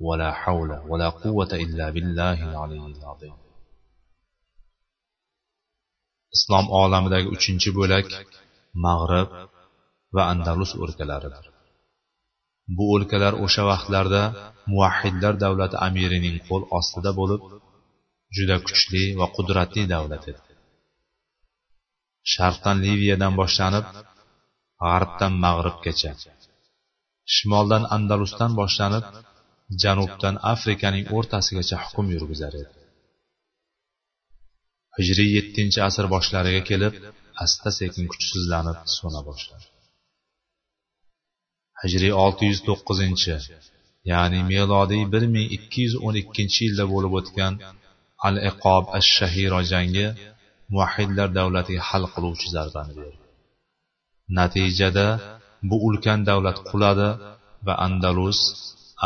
ولا 0.00 0.32
حول 0.32 0.70
ولا 0.90 1.08
قوة 1.08 1.52
إلا 1.64 1.90
بالله 1.90 2.38
العلي 2.50 2.86
العظيم. 2.96 3.36
Islom 6.36 6.66
olamidagi 6.82 7.28
uchinchi 7.36 7.70
bo'lak 7.78 8.06
mag'rib 8.86 9.30
va 10.14 10.22
andalus 10.32 10.72
o'lkalaridir 10.82 11.44
bu 12.76 12.84
o'lkalar 12.94 13.34
o'sha 13.44 13.62
vaqtlarda 13.70 14.22
muvahhidlar 14.70 15.34
davlati 15.44 15.76
amirining 15.88 16.36
qo'l 16.48 16.62
ostida 16.78 17.10
bo'lib 17.20 17.42
juda 18.36 18.56
kuchli 18.66 19.02
va 19.20 19.26
qudratli 19.36 19.82
davlat 19.94 20.24
edi. 20.30 20.42
Sharqdan 22.32 22.76
liviyadan 22.84 23.32
boshlanib 23.40 23.86
g'arbdan 24.82 25.32
mag'ribgacha 25.44 26.12
shimoldan 27.34 27.82
andalusdan 27.96 28.52
boshlanib 28.60 29.04
janubdan 29.82 30.36
afrikaning 30.52 31.06
o'rtasigacha 31.16 31.76
hukm 31.84 32.06
yurgizar 32.14 32.52
edi. 32.60 32.70
Hijriy 34.96 35.30
yettinchi 35.36 35.80
asr 35.88 36.06
boshlariga 36.14 36.62
kelib 36.70 36.94
asta 37.44 37.70
sekin 37.78 38.04
kuchsizlanib 38.12 38.78
so'na 38.96 39.20
boshladi. 39.28 39.66
Hijriy 41.82 42.12
olti 42.24 42.44
yuz 42.50 42.60
to'qqizinchi 42.68 43.34
ya'ni 44.12 44.40
melodiy 44.52 45.04
bir 45.12 45.24
ming 45.34 45.48
ikki 45.56 45.80
yuz 45.86 45.94
o'n 46.06 46.16
ikkinchi 46.22 46.60
yilda 46.66 46.84
bo'lib 46.92 47.12
o'tgan 47.20 47.54
al 48.26 48.36
iqob 48.50 48.84
ash 48.98 49.08
shahiro 49.18 49.60
jangi 49.72 50.06
muvahhidlar 50.72 51.28
davlatiga 51.38 51.82
hal 51.88 52.04
qiluvchi 52.14 52.48
zarbani 52.56 52.92
berdi. 52.98 53.18
Natijada 54.38 55.08
bu 55.68 55.76
ulkan 55.88 56.20
davlat 56.28 56.58
quladi 56.70 57.08
va 57.66 57.74
andalus 57.86 58.40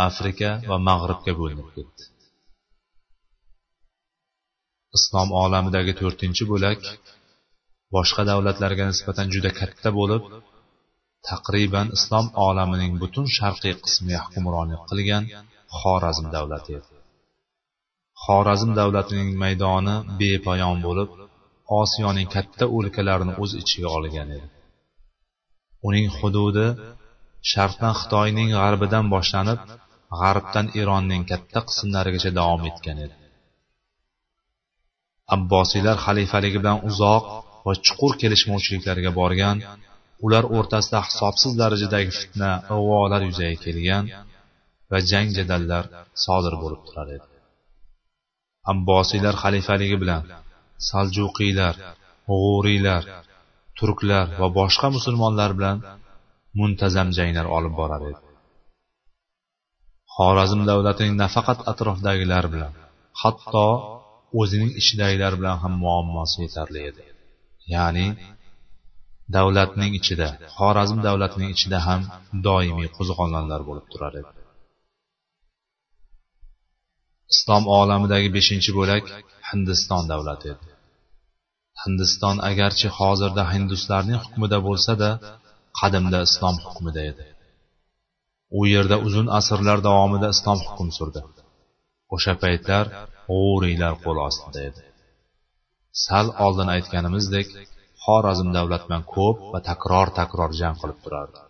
afrika 0.07 0.51
va 0.71 0.79
mag'ribga 0.89 1.33
bo'linib 1.41 1.69
ketdi. 1.77 2.03
Islom 4.99 5.29
olamidagi 5.43 5.93
to'rtinchi 6.01 6.45
bo'lak 6.53 6.81
boshqa 7.97 8.23
davlatlarga 8.31 8.85
nisbatan 8.91 9.27
juda 9.35 9.51
katta 9.61 9.89
bo'lib 9.99 10.23
taqriban 11.31 11.89
islom 11.97 12.27
olamining 12.47 12.93
butun 13.03 13.27
sharqiy 13.37 13.75
qismiga 13.85 14.21
hukmronlik 14.25 14.83
qilgan 14.91 15.25
xorazm 15.79 16.27
davlati 16.37 16.71
edi. 16.79 16.91
Xorazm 18.25 18.71
davlatining 18.81 19.31
maydoni 19.43 19.97
bepoyon 20.21 20.77
bo'lib 20.87 21.09
osiyoning 21.81 22.29
katta 22.37 22.65
o'lkalarini 22.77 23.35
o'z 23.43 23.53
ichiga 23.63 23.89
olgan 23.97 24.29
edi. 24.37 24.49
Uning 25.89 26.07
hududi 26.19 26.67
sharqdan 27.51 27.95
xitoyning 28.01 28.51
g'arbidan 28.57 29.05
boshlanib 29.15 29.61
g'arbdan 30.21 30.67
eronning 30.81 31.23
katta 31.31 31.61
qismlarigacha 31.69 32.31
davom 32.39 32.63
etgan 32.71 32.99
edi. 33.05 33.15
Abbosiylar 35.37 35.97
xalifaligi 36.07 36.59
bilan 36.63 36.79
uzoq 36.91 37.25
va 37.67 37.73
chuqur 37.87 38.13
kelishmovchiliklarga 38.23 39.11
borgan 39.21 39.57
ular 40.27 40.45
o'rtasida 40.57 41.01
hisobsiz 41.09 41.53
darajadagi 41.63 42.13
fitna 42.21 42.51
ig'volar 42.77 43.23
yuzaga 43.29 43.59
kelgan 43.65 44.05
va 44.91 44.99
jang 45.11 45.29
jadallar 45.39 45.85
sodir 46.25 46.55
bo'lib 46.63 46.83
turar 46.89 47.09
edi. 47.17 47.27
Abbosiylar 48.73 49.35
xalifaligi 49.45 49.97
bilan 50.03 50.23
saljuqiylar 50.89 51.75
g'uriylar 52.31 53.03
turklar 53.79 54.27
va 54.41 54.49
boshqa 54.59 54.89
musulmonlar 54.97 55.51
bilan 55.59 55.79
muntazam 56.59 57.09
janglar 57.19 57.47
olib 57.57 57.75
borar 57.81 58.03
edi. 58.11 58.21
Xorazm 60.15 60.61
davlatining 60.71 61.15
nafaqat 61.23 61.59
atrofdagilar 61.73 62.45
bilan 62.55 62.73
hatto 63.23 63.67
o'zining 64.41 64.73
ichidagilar 64.81 65.33
bilan 65.41 65.57
ham 65.63 65.75
muammosi 65.85 66.37
yetarli 66.45 66.81
edi. 66.91 67.05
Ya'ni 67.75 68.07
davlatning 69.37 69.93
ichida 70.01 70.29
xorazm 70.57 70.99
davlatining 71.07 71.51
ichida 71.57 71.79
ham 71.89 72.01
doimiy 72.47 72.89
qo'zg'olonlar 72.97 73.61
bo'lib 73.69 73.87
turar 73.93 74.15
edi. 74.21 74.33
Islom 77.35 77.65
olamidagi 77.79 78.29
beshinchi 78.37 78.71
bo'lak 78.79 79.05
hindiston 79.51 80.03
davlati 80.13 80.47
edi. 80.55 80.69
Hindiston 81.83 82.37
agarchi 82.51 82.89
hozirda 82.99 83.43
hinduslarning 83.53 84.19
hukmida 84.25 84.59
bo'lsa-da 84.67 85.11
qadimda 85.81 86.19
islom 86.29 86.57
hukmida 86.65 87.03
edi. 87.11 87.27
U 88.59 88.61
yerda 88.75 88.97
uzun 89.07 89.29
asrlar 89.39 89.79
davomida 89.89 90.29
islom 90.37 90.59
hukm 90.69 90.89
surdi. 90.99 91.21
O'sha 92.15 92.35
paytlar 92.43 92.85
g'uriylar 93.29 93.95
qo'l 94.05 94.19
ostida 94.29 94.61
edi. 94.71 94.83
Sal 96.05 96.27
oldin 96.45 96.69
aytganimizdek 96.75 97.49
xorazm 98.05 98.49
davlatman 98.57 99.03
ko'p 99.15 99.39
va 99.53 99.61
takror 99.71 100.09
takror 100.21 100.51
jang 100.61 100.77
qilib 100.81 100.99
turardi. 101.05 101.41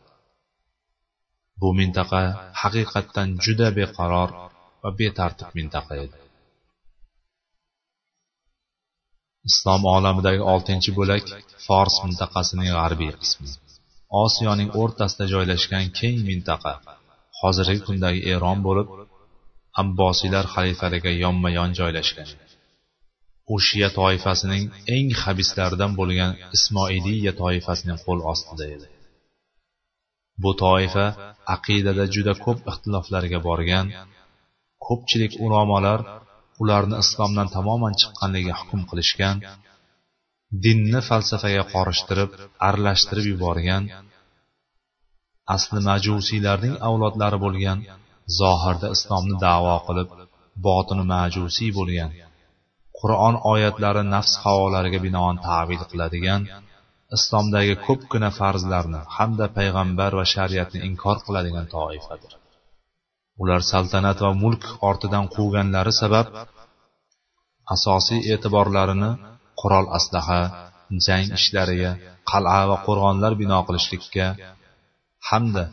Bu 1.60 1.68
mintaqa 1.80 2.22
haqiqatdan 2.62 3.28
juda 3.44 3.68
beqaror 3.78 4.30
va 4.82 4.90
betartib 5.00 5.50
mintaqa 5.58 5.94
edi. 6.04 6.18
Islom 9.50 9.82
olamidagi 9.96 10.42
oltinchi 10.52 10.90
bo'lak 10.98 11.24
fors 11.66 11.94
mintaqasining 12.06 12.68
g'arbiy 12.76 13.12
qismi. 13.22 13.48
Osiyoning 14.20 14.70
o'rtasida 14.80 15.24
joylashgan 15.34 15.84
keng 15.98 16.18
mintaqa 16.28 16.72
hozirgi 17.40 17.80
kundagi 17.86 18.20
eron 18.34 18.58
bo'lib 18.66 18.88
abbosiylar 19.82 20.44
xalifaligiga 20.54 21.12
yonma 21.24 21.50
yon 21.58 21.70
joylashgan. 21.78 22.28
U 23.54 23.56
toifasining 23.98 24.64
eng 24.96 25.08
habislaridan 25.22 25.92
bo'lgan 26.00 26.32
ismoiliya 26.56 27.32
toifasining 27.42 27.98
qo'l 28.04 28.20
ostida 28.32 28.64
edi. 28.76 28.88
Bu 30.42 30.50
toifa 30.64 31.06
aqidada 31.54 32.04
juda 32.14 32.34
ko'p 32.44 32.58
ixtiloflarga 32.70 33.38
borgan 33.48 33.86
ko'pchilik 34.86 35.32
ulamolar 35.44 36.00
ularni 36.62 36.96
islomdan 37.04 37.48
tamoman 37.56 37.94
chiqqanligiga 38.00 38.54
hukm 38.60 38.80
qilishgan 38.90 39.36
dinni 40.64 41.00
falsafaga 41.08 41.62
qorishtirib 41.74 42.30
aralashtirib 42.68 43.26
yuborgan 43.32 43.84
asli 45.56 45.80
majusiylarning 45.90 46.74
avlodlari 46.88 47.38
bo'lgan 47.44 47.78
zohirda 48.40 48.88
islomni 48.96 49.36
davo 49.46 49.76
qilib 49.86 50.08
botini 50.66 51.04
majusiy 51.14 51.70
bo'lgan 51.78 52.10
qur'on 53.00 53.34
oyatlari 53.52 54.02
nafs 54.14 54.34
havolariga 54.42 55.00
binoan 55.06 55.36
tavil 55.48 55.82
qiladigan 55.90 56.42
islomdagi 57.16 57.74
ko'pgina 57.86 58.30
farzlarni 58.40 59.00
hamda 59.16 59.46
payg'ambar 59.56 60.10
va 60.18 60.24
shariatni 60.34 60.78
inkor 60.88 61.16
qiladigan 61.26 61.66
toifadir. 61.76 62.32
Ular 63.42 63.60
saltanat 63.72 64.18
va 64.24 64.30
mulk 64.42 64.64
ortidan 64.90 65.26
quvganlari 65.34 65.92
sabab 66.02 66.26
asosiy 67.74 68.20
e'tiborlarini 68.32 69.10
qurol 69.62 69.86
aslaha 69.98 70.40
jang 71.06 71.26
ishlariga 71.38 71.92
qal'a 72.30 72.60
va 72.70 72.76
qo'rg'onlar 72.86 73.32
bino 73.42 73.58
qilishlikka 73.66 74.26
hamda 75.30 75.64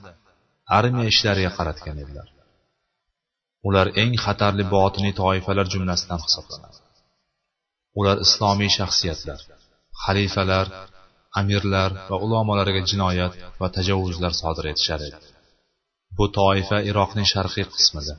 armiya 0.78 1.08
ishlariga 1.13 1.52
qaratgan 1.58 1.97
edilar. 2.04 2.28
Ular 3.67 3.88
eng 4.02 4.13
xatarli 4.25 4.65
botiniy 4.75 5.13
toifalar 5.21 5.67
jumlasidan 5.73 6.19
hisoblanadi. 6.25 6.78
Ular 7.99 8.17
islomiy 8.25 8.71
shaxsiyatlar 8.78 9.39
xalifalar 10.04 10.67
amirlar 11.39 11.91
va 12.10 12.17
ulamolarga 12.25 12.82
jinoyat 12.91 13.34
va 13.62 13.67
tajovuzlar 13.78 14.34
sodir 14.41 14.65
etishar 14.71 15.02
edi. 15.08 15.19
Bu 16.17 16.25
toifa 16.39 16.78
iroqning 16.89 17.28
sharqiy 17.34 17.65
qismida 17.75 18.13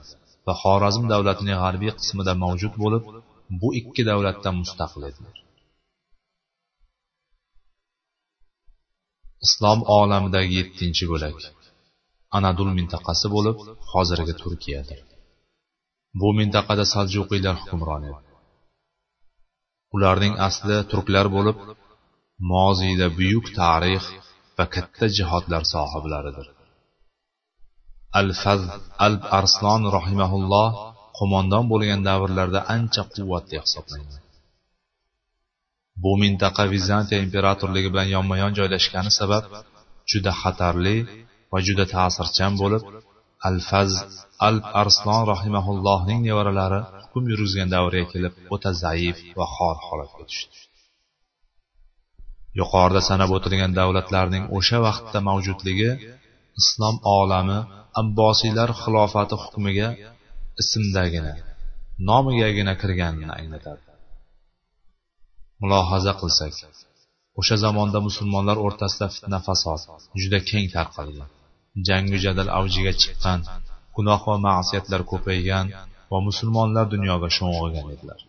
va 0.47 0.55
xorazm 0.63 1.05
davlatining 1.13 1.59
g'arbiy 1.65 1.93
qismida 2.01 2.33
mavjud 2.45 2.75
bo'lib 2.83 3.05
bu 3.61 3.69
ikki 3.81 4.03
davlatdan 4.11 4.55
mustaqil 4.63 5.03
edilar. 5.11 5.37
Islom 9.47 9.81
olamidagi 9.99 10.53
yettinchi 10.61 11.05
bo'lak. 11.13 11.39
Anadul 12.37 12.71
mintaqasi 12.79 13.27
bo'lib 13.37 13.57
hozirgi 13.93 14.35
turkiyadir 14.43 15.01
bu 16.21 16.29
mintaqada 16.39 16.85
saljuqiylar 16.95 17.57
hukmron 17.63 18.03
edi. 18.11 18.21
Ularning 19.95 20.35
asli 20.49 20.77
turklar 20.91 21.27
bo'lib 21.37 21.59
moziyda 22.53 23.07
buyuk 23.19 23.47
tarix 23.59 24.05
va 24.57 24.65
katta 24.75 25.07
jihodlar 25.17 25.63
sohiblaridir. 25.75 26.47
Al 28.21 28.29
faz 28.43 28.63
alb 29.07 29.23
arslon 29.39 29.83
rahimaulloh 29.97 30.69
qo'mondon 31.19 31.65
bo'lgan 31.73 32.01
davrlarda 32.09 32.61
ancha 32.75 33.03
quvvatli 33.15 33.57
hisoblangan. 33.65 34.23
Bu 36.03 36.13
mintaqa 36.23 36.65
vizantiya 36.75 37.19
imperatorligi 37.27 37.89
bilan 37.93 38.09
yonma 38.17 38.35
yon 38.43 38.53
joylashgani 38.59 39.11
sabab 39.21 39.45
juda 40.11 40.33
xatarli 40.43 40.97
va 41.53 41.59
juda 41.67 41.85
ta'sirchan 41.95 42.53
bo'lib 42.63 42.83
al 43.49 43.57
faz 43.69 43.91
al 44.49 44.57
arslon 44.83 45.23
rahimaullohning 45.33 46.19
nevaralari 46.29 46.81
hukm 47.03 47.25
yurgizgan 47.33 47.69
davrga 47.75 48.07
kelib 48.13 48.35
o'ta 48.55 48.71
zaif 48.83 49.17
va 49.39 49.47
xor 49.57 49.77
holatga 49.87 50.23
tushdi. 50.31 50.57
Yuqorida 52.61 53.03
sanab 53.11 53.31
o'tilgan 53.37 53.73
davlatlarning 53.81 54.45
o'sha 54.57 54.79
vaqtda 54.87 55.19
mavjudligi 55.29 55.91
islom 56.61 56.97
olami 57.19 57.59
abbosiylar 58.03 58.71
xilofati 58.83 59.35
hukmiga 59.43 59.89
ismdagina 60.63 61.33
nomigagina 62.09 62.73
kirganini 62.83 63.33
anglatadi 63.41 63.90
mulohaza 65.63 66.13
qilsak 66.21 66.55
o'sha 67.41 67.57
zamonda 67.65 67.99
musulmonlar 68.09 68.57
o'rtasida 68.67 69.07
fitna 69.15 69.39
fasod 69.47 69.81
juda 70.23 70.39
keng 70.51 70.67
tarqalgan 70.77 71.31
jangu 71.89 72.17
jadal 72.25 72.49
avjiga 72.59 72.93
chiqqan 73.03 73.41
gunoh 73.97 74.21
va 74.29 74.37
ma'siyatlar 74.47 75.03
ko'paygan 75.13 75.67
va 76.13 76.19
musulmonlar 76.29 76.85
dunyoga 76.95 77.29
sho'ng'igan 77.37 77.87
edilar. 77.95 78.21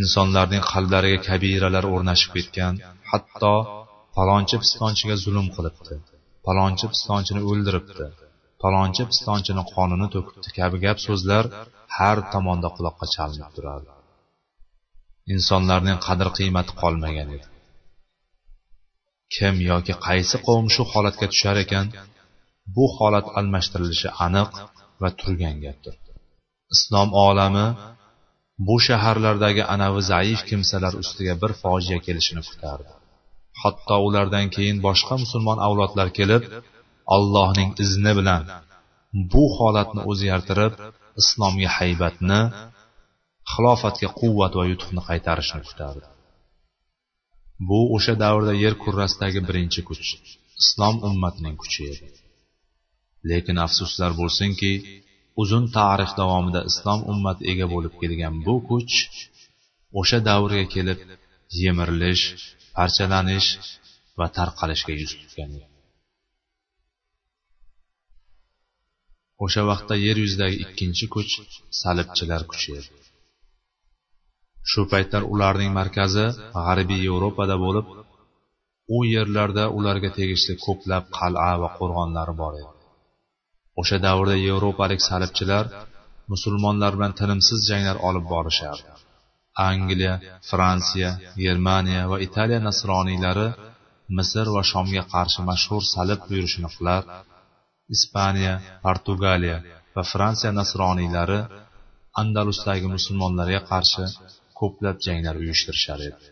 Insonlarning 0.00 0.62
qalblariga 0.72 1.18
kabiralar 1.28 1.84
o'rnashib 1.94 2.30
ketgan 2.36 2.74
hatto 3.10 3.54
palonchi 4.16 4.56
pistonchiga 4.62 5.16
zulm 5.24 5.46
qilibdi 5.56 5.94
palonchi 6.46 6.86
pistonchini 6.92 7.42
o'ldiribdi 7.50 8.06
palonchi 8.62 9.02
pistonchini 9.10 9.62
qonini 9.74 10.06
to'kibdi. 10.14 10.48
Kabi 10.58 10.76
gap 10.84 10.98
so'zlar 11.06 11.44
har 11.96 12.16
tomonda 12.34 12.68
quloqqa 12.76 13.06
chalinib 13.14 13.50
turardi. 13.56 13.90
Insonlarning 15.32 15.98
qadr 16.06 16.28
qiymati 16.38 16.72
qolmagan 16.82 17.28
edi. 17.36 17.46
Kim 19.34 19.54
yoki 19.70 19.94
qaysi 20.06 20.36
qavm 20.46 20.66
shu 20.74 20.82
holatga 20.92 21.26
tushar 21.32 21.56
ekan 21.64 21.86
bu 22.76 22.84
holat 22.96 23.26
almashtirilishi 23.38 24.10
aniq 24.26 24.50
va 25.02 25.08
turgan 25.20 25.56
gapdir. 25.64 25.94
Islom 26.74 27.08
olami 27.26 27.66
bu 28.66 28.76
shaharlardagi 28.86 29.62
anavi 29.74 30.00
zaif 30.12 30.40
kimsalar 30.48 30.92
ustiga 31.02 31.34
bir 31.42 31.52
fojia 31.62 31.98
kelishini 32.06 32.42
kutardi. 32.48 32.92
Hatto 33.62 33.96
ulardan 34.06 34.46
keyin 34.54 34.78
boshqa 34.86 35.14
musulmon 35.22 35.58
avlodlar 35.66 36.08
kelib 36.18 36.42
allohning 37.16 37.70
izni 37.84 38.12
bilan 38.18 38.42
bu 39.32 39.44
holatni 39.56 40.00
o'zgartirib 40.10 40.72
islomga 41.20 41.68
haybatni 41.78 42.40
xilofatga 43.52 44.08
quvvat 44.20 44.52
va 44.58 44.64
yutuqni 44.70 45.02
qaytarishni 45.08 45.62
kutardi 45.68 46.06
bu 47.68 47.80
o'sha 47.96 48.14
davrda 48.24 48.52
yer 48.64 48.74
kurrasidagi 48.82 49.40
birinchi 49.48 49.80
kuch 49.88 50.10
islom 50.62 50.96
ummatining 51.08 51.56
kuchi 51.62 51.82
edi. 51.92 52.06
Lekin 53.30 53.56
afsuslar 53.66 54.12
bo'lsinki 54.20 54.72
uzun 55.42 55.64
tarix 55.76 56.10
davomida 56.20 56.60
islom 56.70 57.00
ummati 57.12 57.42
ega 57.52 57.66
bo'lib 57.74 57.94
kelgan 58.00 58.34
bu 58.46 58.54
kuch 58.68 58.94
o'sha 60.00 60.18
davrga 60.28 60.64
kelib 60.74 60.98
yemirilish 61.62 62.24
parchalanish 62.76 63.48
va 64.18 64.26
tarqalishga 64.36 64.94
yuz 65.00 65.12
tutgan 65.20 65.50
o'sha 69.44 69.62
vaqtda 69.70 69.94
yer 70.06 70.16
yuzidagi 70.24 70.56
ikkinchi 70.64 71.06
kuch 71.14 71.32
salibchilar 71.80 72.42
kuchi 72.50 72.70
edi. 72.80 73.03
Shu 74.74 74.82
paytlar 74.92 75.22
ularning 75.34 75.72
markazi 75.80 76.26
g'arbiy 76.66 77.00
yevropada 77.08 77.56
bo'lib 77.64 77.86
u 78.96 78.98
yerlarda 79.14 79.64
ularga 79.78 80.10
tegishli 80.18 80.54
ko'plab 80.66 81.04
qal'a 81.18 81.52
va 81.62 81.68
qo'rg'onlar 81.78 82.28
bor 82.40 82.52
edi. 82.62 82.72
O'sha 83.80 83.96
davrda 84.06 84.36
yevropalik 84.48 85.00
salibchilar 85.08 85.64
musulmonlar 86.32 86.92
bilan 86.96 87.12
tinimsiz 87.20 87.60
janglar 87.70 87.96
olib 88.08 88.24
borishardi. 88.34 88.90
Angliya 89.70 90.14
fransiya 90.50 91.10
germaniya 91.44 92.02
va 92.10 92.16
italiya 92.26 92.60
nasroniylari 92.68 93.48
misr 94.18 94.46
va 94.56 94.62
shomga 94.72 95.04
qarshi 95.14 95.40
mashhur 95.50 95.82
salib 95.94 96.20
buyurishini 96.28 96.70
qilar 96.76 97.02
ispaniya 97.96 98.54
portugaliya 98.84 99.58
va 99.94 100.02
fransiya 100.12 100.50
nasroniylari 100.60 101.40
andalusdagi 102.22 102.86
musulmonlarga 102.96 103.60
qarshi 103.70 104.04
ko'plab 104.60 104.96
janglar 105.06 105.34
uyushtirishar 105.42 106.00
edi. 106.08 106.26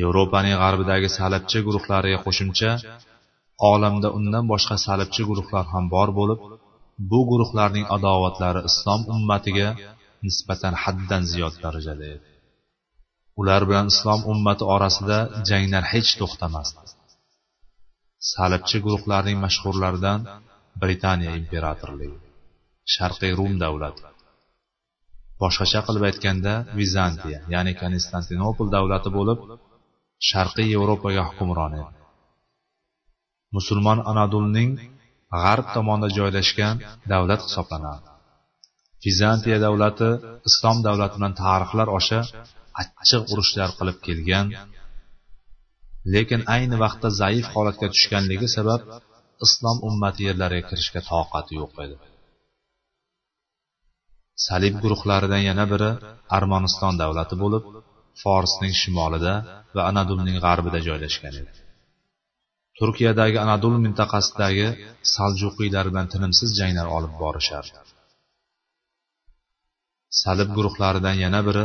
Yevropaning 0.00 0.56
g'arbidagi 0.62 1.08
salibchi 1.18 1.58
guruhlariga 1.66 2.18
qo'shimcha 2.26 2.70
olamda 3.72 4.08
undan 4.18 4.44
boshqa 4.52 4.76
salibchi 4.86 5.22
guruhlar 5.30 5.64
ham 5.72 5.84
bor 5.94 6.08
bo'lib 6.18 6.40
bu 7.10 7.20
guruhlarning 7.30 7.86
adovatlari 7.96 8.60
islom 8.70 9.00
ummatiga 9.16 9.68
nisbatan 10.26 10.74
haddan 10.82 11.22
ziyod 11.32 11.54
darajada 11.64 12.06
edi. 12.14 12.26
Ular 13.40 13.62
bilan 13.68 13.86
islom 13.92 14.20
ummati 14.32 14.64
orasida 14.74 15.18
janglar 15.50 15.84
hech 15.92 16.10
to'xtamasdi. 16.20 16.82
Salibchi 18.32 18.78
guruhlarning 18.86 19.38
mashhurlaridan 19.44 20.20
britaniya 20.82 21.32
imperatorligi 21.40 22.18
sharqiy 22.94 23.32
rum 23.40 23.52
davlati 23.64 24.13
boshqacha 25.42 25.80
qilib 25.86 26.04
aytganda 26.08 26.52
vizantiya 26.80 27.38
ya'ni 27.54 27.72
konstantinopol 27.82 28.68
davlati 28.76 29.10
bo'lib 29.18 29.38
sharqiy 30.28 30.68
yevropaga 30.74 31.22
hukmron 31.28 31.72
edi. 31.80 31.92
Musulmon 33.56 33.98
anadulning 34.10 34.70
g'arb 35.42 35.66
tomonida 35.76 36.08
joylashgan 36.18 36.76
davlat 37.12 37.40
hisoblanadi. 37.46 38.06
Vizantiya 39.06 39.58
davlati 39.66 40.10
islom 40.48 40.78
davlati 40.86 41.14
bilan 41.18 41.34
tarixlar 41.42 41.88
osha 41.98 42.20
achchiq 42.82 43.22
urushlar 43.32 43.70
qilib 43.78 43.98
kelgan 44.06 44.46
lekin 46.14 46.40
ayni 46.54 46.76
vaqtda 46.84 47.08
zaif 47.20 47.46
holatga 47.54 47.86
tushganligi 47.94 48.48
sabab 48.56 48.80
islom 49.46 49.76
ummati 49.88 50.22
yerlariga 50.28 50.66
kirishga 50.70 51.00
toqati 51.10 51.52
yo'q 51.60 51.72
edi. 51.84 51.96
Salib 54.46 54.74
guruhlaridan 54.82 55.42
yana 55.50 55.64
biri 55.72 55.90
armaniston 56.36 56.94
davlati 57.02 57.36
bo'lib 57.42 57.64
forsning 58.22 58.74
shimolida 58.80 59.34
va 59.76 59.82
anadulning 59.90 60.36
g'arbida 60.44 60.80
joylashgan 60.88 61.34
edi. 61.42 61.52
Turkiyadagi 62.78 63.38
anadul 63.44 63.74
mintaqasidagi 63.84 64.66
saljuqiylar 65.14 65.84
bilan 65.90 66.06
tinimsiz 66.12 66.50
janglar 66.60 66.86
olib 66.96 67.14
borishardi. 67.22 67.78
Salib 70.22 70.48
guruhlaridan 70.56 71.16
yana 71.24 71.40
biri 71.48 71.64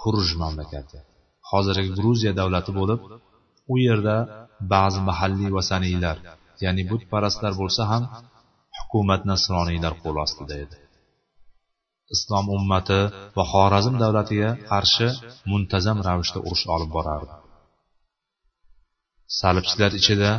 kurj 0.00 0.28
mamlakati. 0.42 0.98
Hozirgi 1.50 1.90
gruziya 1.98 2.32
davlati 2.40 2.72
bo'lib 2.78 3.00
u 3.72 3.74
yerda 3.86 4.16
ba'zi 4.72 5.00
mahalliy 5.08 5.50
vasaniylar 5.58 6.16
ya'ni 6.64 6.82
butparastlar 6.90 7.52
bo'lsa 7.60 7.82
ham 7.92 8.02
hukumat 8.78 9.22
nasroniylar 9.30 9.92
qo'l 10.02 10.16
ostida 10.26 10.56
edi. 10.64 10.76
Islom 12.14 12.46
ummati 12.56 13.00
va 13.36 13.44
xorazm 13.52 13.94
davlatiga 14.02 14.50
qarshi 14.70 15.08
muntazam 15.50 15.98
ravishda 16.06 16.38
urush 16.46 16.64
olib 16.74 16.90
borardi. 16.96 17.34
Salibchilar 19.40 19.92
ichida 20.00 20.30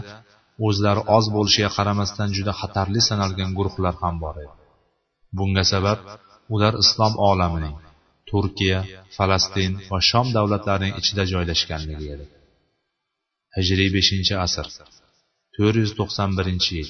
o'zlari 0.67 1.01
oz 1.17 1.25
bo'lishiga 1.36 1.69
qaramasdan 1.77 2.29
juda 2.38 2.53
xatarli 2.62 3.01
sanalgan 3.10 3.51
guruhlar 3.58 3.95
ham 4.03 4.15
bor 4.23 4.36
edi. 4.43 4.55
Bunga 5.38 5.63
sabab 5.71 5.99
ular 6.55 6.73
islom 6.84 7.13
olamining 7.29 7.75
turkiya 8.29 8.79
falastin 9.17 9.71
va 9.89 9.99
shom 10.10 10.27
davlatlarining 10.38 10.93
ichida 11.01 11.23
joylashganligi 11.32 12.08
edi. 12.15 12.25
Hijriy 13.55 13.89
beshinchi 13.97 14.34
asr 14.45 14.67
to'rt 15.55 15.75
yuz 15.82 15.91
to'qson 15.99 16.29
birinchi 16.38 16.71
yil 16.79 16.89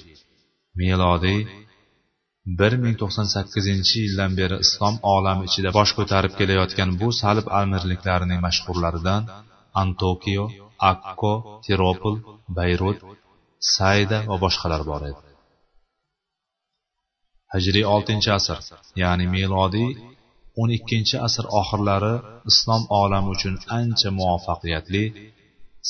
milodiy 0.80 1.40
bir 2.60 2.74
ming 2.84 2.96
to'qson 3.02 3.28
sakkizinchi 3.36 3.96
yildan 4.06 4.32
beri 4.40 4.58
islom 4.66 4.96
olami 5.16 5.44
ichida 5.50 5.70
bosh 5.78 5.92
ko'tarib 5.98 6.34
kelayotgan 6.40 6.90
bu 7.02 7.08
salib 7.22 7.48
amirliklarining 7.62 8.40
mashhurlaridan 8.48 9.22
antokiyo 9.82 10.46
akko 10.92 11.34
tiropol 11.66 12.16
bayrut 12.58 13.00
sayda 13.76 14.18
va 14.30 14.36
boshqalar 14.44 14.82
bor 14.90 15.02
edi. 15.10 15.22
Hijriy 17.54 17.86
oltinchi 17.96 18.30
asr 18.40 18.58
ya'ni 19.04 19.26
milodiy 19.36 19.90
o'n 20.62 20.70
ikkinchi 20.78 21.16
asr 21.28 21.46
oxirlari 21.60 22.16
islom 22.52 22.84
olami 23.02 23.30
uchun 23.36 23.56
ancha 23.80 24.10
muvaffaqiyatli 24.20 25.04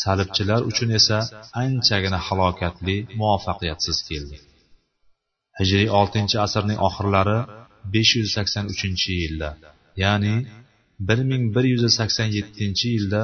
salibchilar 0.02 0.62
uchun 0.72 0.90
esa 1.00 1.18
anchagina 1.64 2.20
halokatli 2.28 2.96
muvaffaqiyatsiz 3.20 3.98
keldi. 4.10 4.38
Hijriy 5.60 5.90
oltinchi 6.00 6.38
asrning 6.46 6.80
oxirlari 6.88 7.40
besh 7.94 8.12
yuz 8.20 8.30
sakson 8.38 8.66
uchinchi 8.74 9.12
yilda 9.22 9.50
ya'ni 10.04 10.36
bir 11.08 11.20
ming 11.30 11.44
bir 11.56 11.66
yuz 11.74 11.84
sakson 12.00 12.30
yettinchi 12.38 12.88
yilda 12.96 13.22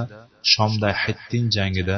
shomda 0.52 0.90
hittin 1.02 1.46
jangida 1.56 1.98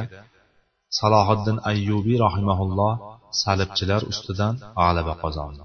salohiddin 0.97 1.58
ayyubiy 1.71 2.17
rahimaulloh 2.26 2.93
salibchilar 3.41 4.02
ustidan 4.12 4.56
g'alaba 4.78 5.13
qozondi. 5.23 5.63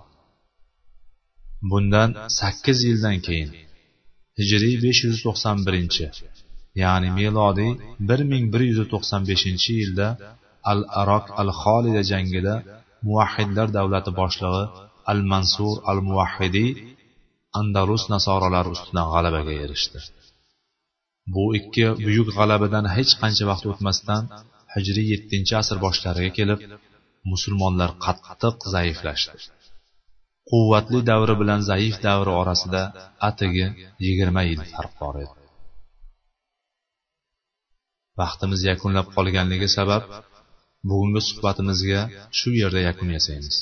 Bundan 1.70 2.10
sakkiz 2.38 2.78
yildan 2.88 3.16
keyin 3.26 3.50
hijriy 4.38 4.76
besh 4.84 5.00
yuz 5.06 5.18
to'qson 5.26 5.56
birinchi 5.66 6.06
ya'ni 6.82 7.08
milodiy 7.18 7.72
bir 8.08 8.20
ming 8.32 8.44
bir 8.52 8.62
yuz 8.70 8.80
to'qson 8.92 9.22
beshinchi 9.30 9.72
yilda 9.80 10.08
al 10.70 10.80
arok 11.00 11.26
al 11.40 11.50
xolida 11.62 12.02
jangida 12.12 12.54
muvahhidlar 13.06 13.68
davlati 13.78 14.10
boshlig'i 14.20 14.64
al 15.12 15.20
mansur 15.32 15.74
al 15.90 15.98
muvahhidiy 16.08 16.70
andalus 17.60 18.04
nasoralari 18.14 18.70
ustidan 18.76 19.06
g'alabaga 19.12 19.54
erishdi. 19.64 19.98
Bu 21.34 21.44
ikki 21.58 21.84
buyuk 22.04 22.28
g'alabadan 22.36 22.86
hech 22.96 23.12
qancha 23.22 23.44
vaqt 23.50 23.64
o'tmasdan 23.72 24.22
hijriy 24.74 25.06
yettinchi 25.12 25.54
asr 25.62 25.76
boshlariga 25.84 26.32
kelib 26.38 26.60
musulmonlar 27.32 27.90
qattiq 28.04 28.56
zaiflashdi. 28.74 29.38
Quvvatli 30.50 31.00
davri 31.10 31.34
bilan 31.42 31.60
zaif 31.70 31.96
davri 32.06 32.32
orasida 32.42 32.82
atigi 33.28 33.66
yigirma 34.04 34.42
yil 34.50 34.62
farq 34.72 34.92
bor 35.00 35.14
edi. 35.24 35.34
Vaqtimiz 38.20 38.60
yakunlab 38.70 39.06
qolganligi 39.16 39.68
sabab 39.76 40.02
bugungi 40.88 41.20
suhbatimizga 41.28 42.00
shu 42.38 42.48
yerda 42.60 42.80
yakun 42.88 43.08
yasaymiz 43.16 43.56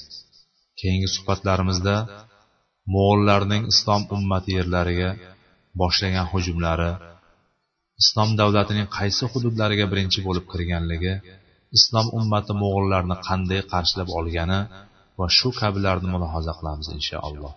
keyingi 0.80 1.08
suhbatlarimizda 1.14 1.96
mo'g'ullarning 2.94 3.62
islom 3.72 4.02
ummati 4.16 4.50
yerlariga 4.58 5.10
boshlagan 5.80 6.26
hujumlari 6.32 6.90
islom 8.02 8.30
davlatining 8.40 8.86
qaysi 8.98 9.24
hududlariga 9.32 9.86
birinchi 9.92 10.20
bo'lib 10.26 10.44
kirganligi 10.52 11.14
islom 11.78 12.06
ummati 12.18 12.52
mo'g'ullarni 12.62 13.16
qanday 13.28 13.60
qarshilab 13.72 14.08
olgani 14.18 14.60
va 15.18 15.26
shu 15.38 15.48
kabilarni 15.60 16.08
mulohaza 16.14 16.52
qilamiz 16.58 16.88
inshaalloh. 16.98 17.52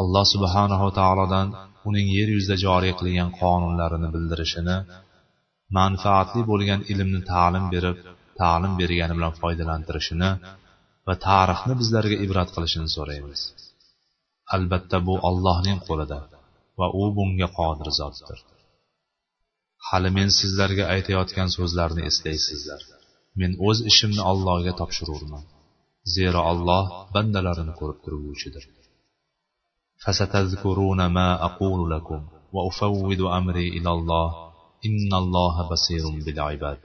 Alloh 0.00 0.24
subhanahu 0.34 0.86
taolodan 0.98 1.48
uning 1.88 2.06
yer 2.16 2.28
yuzida 2.34 2.56
joriy 2.64 2.92
qilgan 3.00 3.30
qonunlarini 3.40 4.08
bildirishini 4.14 4.76
manfaatli 5.78 6.42
bo'lgan 6.50 6.80
ilmni 6.92 7.20
ta'lim 7.32 7.64
berib 7.74 7.96
ta'lim 8.41 8.73
bergani 8.81 9.13
bilan 9.17 9.33
foydalantirishini 9.41 10.29
va 11.07 11.13
tarixni 11.27 11.73
bizlarga 11.81 12.17
ibrat 12.25 12.49
qilishini 12.55 12.89
so'raymiz 12.95 13.41
albatta 14.55 14.97
bu 15.07 15.15
ollohning 15.29 15.77
qo'lida 15.87 16.19
va 16.79 16.87
u 17.01 17.03
bunga 17.17 17.47
qodir 17.59 17.89
zotdir 17.99 18.39
hali 19.87 20.09
men 20.17 20.29
sizlarga 20.39 20.85
aytayotgan 20.95 21.49
so'zlarni 21.57 22.01
eslaysizlar 22.09 22.81
men 23.39 23.51
o'z 23.67 23.77
ishimni 23.91 24.21
allohga 24.31 24.73
topshirurman 24.81 25.43
zero 26.15 26.41
alloh 26.51 26.83
bandalarini 27.15 27.73
ko'rib 27.79 27.99
turguvchidir 28.05 28.65
فستذكرون 30.03 30.99
ما 31.17 31.45
أقول 31.47 31.79
لكم 31.93 32.21
وأفوض 32.55 33.21
أمري 33.39 33.67
إلى 33.77 33.91
الله 33.97 34.27
إن 34.87 35.11
الله 35.21 35.55
بصير 35.71 36.03
بالعباد 36.25 36.79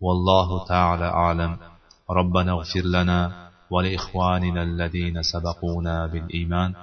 والله 0.00 0.64
تعالى 0.66 1.04
أعلم. 1.04 1.58
ربنا 2.10 2.52
اغفر 2.52 2.80
لنا 2.80 3.50
ولإخواننا 3.70 4.62
الذين 4.62 5.22
سبقونا 5.22 6.06
بالإيمان 6.06 6.74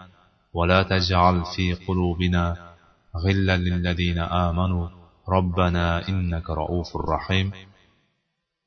ولا 0.53 0.83
تجعل 0.83 1.43
في 1.55 1.73
قلوبنا 1.73 2.73
غلا 3.17 3.57
للذين 3.57 4.19
آمنوا. 4.19 4.89
ربنا 5.29 6.09
إنك 6.09 6.49
رؤوف 6.49 6.97
رحيم. 6.97 7.51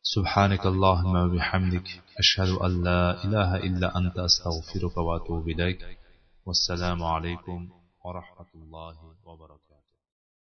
سبحانك 0.02 0.66
اللهم 0.66 1.16
وبحمدك 1.16 1.88
أشهد 2.18 2.48
أن 2.48 2.82
لا 2.84 3.24
إله 3.24 3.56
إلا 3.56 3.98
أنت 3.98 4.18
أستغفرك 4.18 4.96
وأتوب 4.96 5.48
إليك. 5.48 5.98
والسلام 6.46 7.02
عليكم 7.02 7.68
ورحمة 8.04 8.50
الله 8.54 8.96
وبركاته. 9.24 9.67